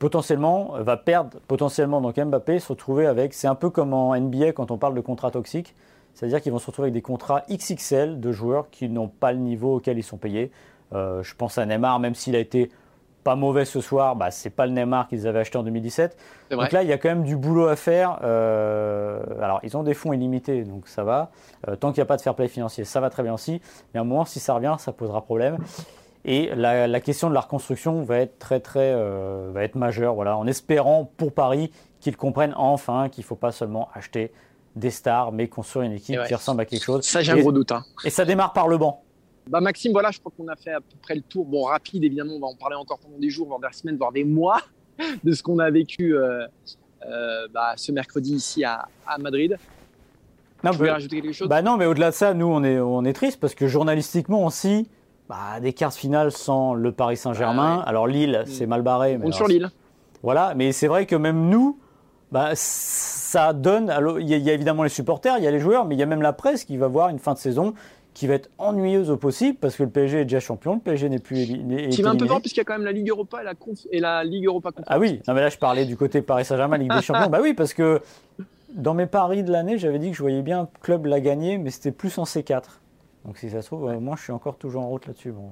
potentiellement 0.00 0.72
va 0.80 0.96
perdre, 0.96 1.38
potentiellement 1.46 2.00
donc 2.00 2.18
Mbappé 2.18 2.58
se 2.58 2.68
retrouver 2.68 3.06
avec, 3.06 3.34
c'est 3.34 3.46
un 3.46 3.54
peu 3.54 3.70
comme 3.70 3.94
en 3.94 4.18
NBA 4.18 4.52
quand 4.52 4.72
on 4.72 4.78
parle 4.78 4.94
de 4.94 5.00
contrat 5.00 5.30
toxique, 5.30 5.76
c'est-à-dire 6.14 6.40
qu'ils 6.40 6.50
vont 6.50 6.58
se 6.58 6.66
retrouver 6.66 6.86
avec 6.86 6.94
des 6.94 7.02
contrats 7.02 7.44
XXL 7.48 8.18
de 8.18 8.32
joueurs 8.32 8.70
qui 8.70 8.88
n'ont 8.88 9.08
pas 9.08 9.30
le 9.32 9.38
niveau 9.38 9.76
auquel 9.76 9.98
ils 9.98 10.02
sont 10.02 10.16
payés. 10.16 10.50
Euh, 10.92 11.22
je 11.22 11.34
pense 11.36 11.58
à 11.58 11.66
Neymar, 11.66 12.00
même 12.00 12.14
s'il 12.14 12.34
a 12.34 12.40
été 12.40 12.70
pas 13.22 13.36
mauvais 13.36 13.66
ce 13.66 13.82
soir, 13.82 14.16
bah, 14.16 14.30
c'est 14.30 14.48
pas 14.48 14.66
le 14.66 14.72
Neymar 14.72 15.06
qu'ils 15.06 15.26
avaient 15.26 15.40
acheté 15.40 15.58
en 15.58 15.62
2017. 15.62 16.16
Donc 16.50 16.72
là, 16.72 16.82
il 16.82 16.88
y 16.88 16.92
a 16.92 16.98
quand 16.98 17.10
même 17.10 17.22
du 17.22 17.36
boulot 17.36 17.66
à 17.66 17.76
faire. 17.76 18.18
Euh, 18.22 19.22
alors, 19.40 19.60
ils 19.62 19.76
ont 19.76 19.82
des 19.82 19.92
fonds 19.92 20.14
illimités, 20.14 20.64
donc 20.64 20.88
ça 20.88 21.04
va. 21.04 21.30
Euh, 21.68 21.76
tant 21.76 21.92
qu'il 21.92 22.00
n'y 22.00 22.04
a 22.04 22.06
pas 22.06 22.16
de 22.16 22.22
fair 22.22 22.34
play 22.34 22.48
financier, 22.48 22.84
ça 22.84 23.00
va 23.00 23.10
très 23.10 23.22
bien 23.22 23.34
aussi. 23.34 23.60
Mais 23.92 23.98
à 23.98 24.00
un 24.00 24.06
moment, 24.06 24.24
si 24.24 24.40
ça 24.40 24.54
revient, 24.54 24.76
ça 24.78 24.92
posera 24.92 25.20
problème. 25.22 25.58
Et 26.24 26.50
la, 26.54 27.00
question 27.00 27.30
de 27.30 27.34
la 27.34 27.40
reconstruction 27.40 28.02
va 28.02 28.18
être 28.18 28.38
très 28.38 28.60
très 28.60 28.94
va 28.94 29.64
être 29.64 29.74
majeure. 29.74 30.14
Voilà, 30.14 30.36
en 30.36 30.46
espérant 30.46 31.10
pour 31.16 31.32
Paris 31.32 31.70
qu'ils 32.00 32.16
comprennent 32.16 32.54
enfin 32.56 33.08
qu'il 33.08 33.22
ne 33.22 33.26
faut 33.26 33.36
pas 33.36 33.52
seulement 33.52 33.88
acheter 33.94 34.32
des 34.76 34.90
stars, 34.90 35.32
mais 35.32 35.48
construire 35.48 35.86
une 35.86 35.92
équipe 35.92 36.20
qui 36.26 36.34
ressemble 36.34 36.60
à 36.62 36.64
quelque 36.64 36.84
chose. 36.84 37.04
Ça, 37.04 37.22
j'ai 37.22 37.32
un 37.32 37.38
gros 37.38 37.52
doute. 37.52 37.72
Hein. 37.72 37.84
Et 38.04 38.10
ça 38.10 38.24
démarre 38.24 38.52
par 38.52 38.68
le 38.68 38.78
banc. 38.78 39.02
Bah 39.48 39.60
Maxime, 39.60 39.92
voilà, 39.92 40.10
je 40.10 40.20
crois 40.20 40.32
qu'on 40.36 40.48
a 40.48 40.56
fait 40.56 40.72
à 40.72 40.80
peu 40.80 40.96
près 41.02 41.14
le 41.14 41.22
tour. 41.22 41.44
Bon, 41.44 41.64
rapide, 41.64 42.04
évidemment, 42.04 42.34
on 42.34 42.40
va 42.40 42.46
en 42.46 42.54
parler 42.54 42.76
encore 42.76 42.98
pendant 42.98 43.18
des 43.18 43.30
jours, 43.30 43.48
voire 43.48 43.58
des 43.58 43.76
semaines, 43.76 43.96
voire 43.96 44.12
des 44.12 44.24
mois 44.24 44.60
de 45.24 45.32
ce 45.32 45.42
qu'on 45.42 45.58
a 45.58 45.70
vécu 45.70 46.16
euh, 46.16 46.46
euh, 47.04 47.48
bah, 47.52 47.72
ce 47.76 47.90
mercredi 47.90 48.34
ici 48.34 48.64
à, 48.64 48.86
Madrid. 49.18 49.58
Non, 50.62 50.70
bah, 50.72 50.92
rajouter 50.92 51.20
quelque 51.20 51.32
chose? 51.32 51.48
bah 51.48 51.62
Non, 51.62 51.76
mais 51.76 51.86
au-delà 51.86 52.10
de 52.10 52.14
ça, 52.14 52.34
nous, 52.34 52.46
on 52.46 52.62
est, 52.62 52.78
on 52.78 53.04
est 53.04 53.12
triste 53.12 53.40
parce 53.40 53.54
que 53.54 53.66
journalistiquement 53.66 54.44
aussi, 54.44 54.88
bah, 55.30 55.60
des 55.60 55.72
cartes 55.72 55.94
finales 55.94 56.32
sans 56.32 56.74
le 56.74 56.90
Paris 56.90 57.16
Saint-Germain. 57.16 57.84
Alors 57.86 58.08
Lille, 58.08 58.42
mm. 58.42 58.50
c'est 58.50 58.66
mal 58.66 58.82
barré. 58.82 59.16
Mais 59.16 59.28
on 59.28 59.32
sur 59.32 59.46
Lille. 59.46 59.70
Voilà, 60.24 60.54
mais 60.56 60.72
c'est 60.72 60.88
vrai 60.88 61.06
que 61.06 61.14
même 61.14 61.48
nous, 61.48 61.78
bah, 62.32 62.50
ça 62.54 63.52
donne. 63.52 63.94
Il 64.18 64.28
y, 64.28 64.50
a 64.50 64.52
évidemment 64.52 64.82
les 64.82 64.88
supporters, 64.88 65.38
il 65.38 65.44
y 65.44 65.46
a 65.46 65.52
les 65.52 65.60
joueurs, 65.60 65.84
mais 65.86 65.94
il 65.94 65.98
y 65.98 66.02
a 66.02 66.06
même 66.06 66.20
la 66.20 66.32
presse 66.32 66.64
qui 66.64 66.76
va 66.76 66.88
voir 66.88 67.10
une 67.10 67.20
fin 67.20 67.34
de 67.34 67.38
saison 67.38 67.74
qui 68.12 68.26
va 68.26 68.34
être 68.34 68.50
ennuyeuse 68.58 69.08
au 69.08 69.16
possible 69.16 69.56
parce 69.60 69.76
que 69.76 69.84
le 69.84 69.88
PSG 69.88 70.22
est 70.22 70.24
déjà 70.24 70.40
champion, 70.40 70.74
le 70.74 70.80
PSG 70.80 71.08
n'est 71.08 71.20
plus 71.20 71.38
éliminé. 71.38 71.90
Qui 71.90 72.02
va 72.02 72.10
un 72.10 72.16
peu 72.16 72.26
fort 72.26 72.40
puisqu'il 72.40 72.58
y 72.58 72.62
a 72.62 72.64
quand 72.64 72.74
même 72.74 72.84
la 72.84 72.90
Ligue 72.90 73.08
Europa 73.08 73.40
et 73.40 73.44
la, 73.44 73.54
et 73.92 74.00
la 74.00 74.24
Ligue 74.24 74.46
Europa 74.46 74.72
Ah 74.88 74.98
oui, 74.98 75.22
non 75.28 75.34
mais 75.34 75.42
là 75.42 75.48
je 75.48 75.58
parlais 75.58 75.84
du 75.84 75.96
côté 75.96 76.22
Paris 76.22 76.44
Saint-Germain, 76.44 76.76
Ligue 76.76 76.92
des 76.92 77.02
Champions. 77.02 77.30
bah 77.30 77.38
oui, 77.40 77.54
parce 77.54 77.72
que 77.72 78.00
dans 78.74 78.94
mes 78.94 79.06
paris 79.06 79.44
de 79.44 79.52
l'année, 79.52 79.78
j'avais 79.78 80.00
dit 80.00 80.10
que 80.10 80.16
je 80.16 80.22
voyais 80.22 80.42
bien 80.42 80.62
un 80.62 80.68
club 80.82 81.06
la 81.06 81.20
gagner, 81.20 81.56
mais 81.56 81.70
c'était 81.70 81.92
plus 81.92 82.18
en 82.18 82.24
C4. 82.24 82.64
Donc 83.24 83.36
si 83.38 83.50
ça 83.50 83.62
se 83.62 83.66
trouve, 83.66 83.90
moi 84.00 84.16
je 84.16 84.22
suis 84.22 84.32
encore 84.32 84.56
toujours 84.56 84.82
en 84.82 84.88
route 84.88 85.06
là-dessus. 85.06 85.32
Bon, 85.32 85.50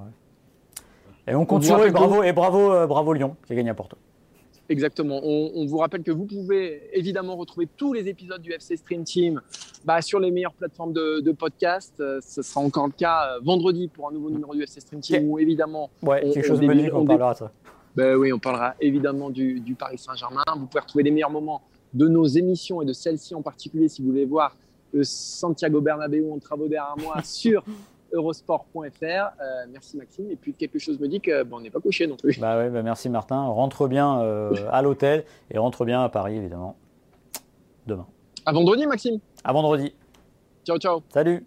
Et 1.27 1.35
on 1.35 1.45
continue, 1.45 1.87
et 1.87 1.91
bravo, 1.91 2.23
et 2.23 2.33
bravo, 2.33 2.73
euh, 2.73 2.87
bravo 2.87 3.13
Lyon 3.13 3.37
qui 3.47 3.53
a 3.53 3.57
gagné 3.57 3.71
à 3.71 3.75
Porto. 3.75 3.97
Exactement. 4.71 5.21
On, 5.23 5.65
vous 5.67 5.79
rappelle 5.79 6.03
que 6.03 6.11
vous 6.11 6.27
pouvez 6.27 6.91
évidemment 6.93 7.37
retrouver 7.37 7.67
tous 7.75 7.95
les 7.95 8.07
épisodes 8.07 8.43
du 8.43 8.53
FC 8.53 8.77
Stream 8.77 9.03
Team 9.03 9.41
bah, 9.87 10.03
sur 10.03 10.21
les 10.21 10.31
meilleures 10.31 10.53
plateformes 10.53 10.93
de, 10.93 11.33
podcast. 11.33 11.95
Euh, 12.01 12.21
ce 12.21 12.43
sera 12.43 12.61
encore 12.61 12.87
le 12.87 12.93
cas 12.93 13.37
euh, 13.37 13.41
vendredi 13.43 13.89
pour 13.89 14.09
un 14.09 14.13
nouveau 14.13 14.29
numéro 14.29 14.55
du 14.55 14.63
FC 14.63 14.81
Stream 14.81 15.01
Team 15.01 15.31
où 15.31 15.39
évidemment. 15.39 15.89
Ouais, 16.03 16.21
quelque 16.31 16.47
chose 16.47 16.61
me 16.61 16.75
dit 16.75 16.91
qu'on 16.91 17.07
parlera 17.07 17.33
de 17.33 17.39
ça. 17.39 17.53
Ben 17.97 18.15
oui, 18.15 18.31
on 18.33 18.39
parlera 18.39 18.75
évidemment 18.81 19.31
du, 19.31 19.61
du 19.61 19.75
Paris 19.75 19.99
Saint-Germain. 19.99 20.45
Vous 20.55 20.67
pouvez 20.67 20.81
retrouver 20.81 21.05
les 21.05 21.11
meilleurs 21.11 21.31
moments 21.31 21.63
de 21.95 22.07
nos 22.07 22.27
émissions 22.27 22.83
et 22.83 22.85
de 22.85 22.93
celle-ci 22.93 23.35
en 23.35 23.43
particulier 23.43 23.89
si 23.89 24.03
vous 24.03 24.09
voulez 24.09 24.27
voir 24.27 24.55
le 24.92 25.05
Santiago 25.05 25.81
Bernabéu 25.81 26.31
en 26.33 26.38
travaux 26.38 26.68
derrière 26.68 26.96
moi 26.98 27.16
sur 27.24 27.64
eurosport.fr. 28.12 29.05
Euh, 29.05 29.66
merci 29.70 29.96
Maxime. 29.96 30.31
Et 30.31 30.37
puis 30.37 30.55
quelque 30.55 30.79
chose 30.79 30.98
me 30.98 31.09
dit 31.09 31.20
qu'on 31.20 31.44
bon, 31.44 31.61
n'est 31.61 31.70
pas 31.70 31.81
couché 31.81 32.07
non 32.07 32.16
plus. 32.16 32.38
Bah 32.38 32.57
ouais, 32.59 32.70
bah 32.70 32.83
merci 32.83 33.09
Martin. 33.09 33.42
Rentre 33.42 33.88
bien 33.88 34.20
euh, 34.20 34.53
à 34.70 34.83
l'hôtel 34.83 35.24
et 35.51 35.59
rentre 35.59 35.85
bien 35.85 36.03
à 36.03 36.09
Paris 36.09 36.37
évidemment. 36.37 36.77
Demain. 37.87 38.07
À 38.46 38.53
vendredi 38.53 38.87
Maxime. 38.87 39.18
À 39.44 39.53
vendredi. 39.53 39.94
Ciao 40.64 40.79
ciao. 40.79 41.03
Salut. 41.12 41.44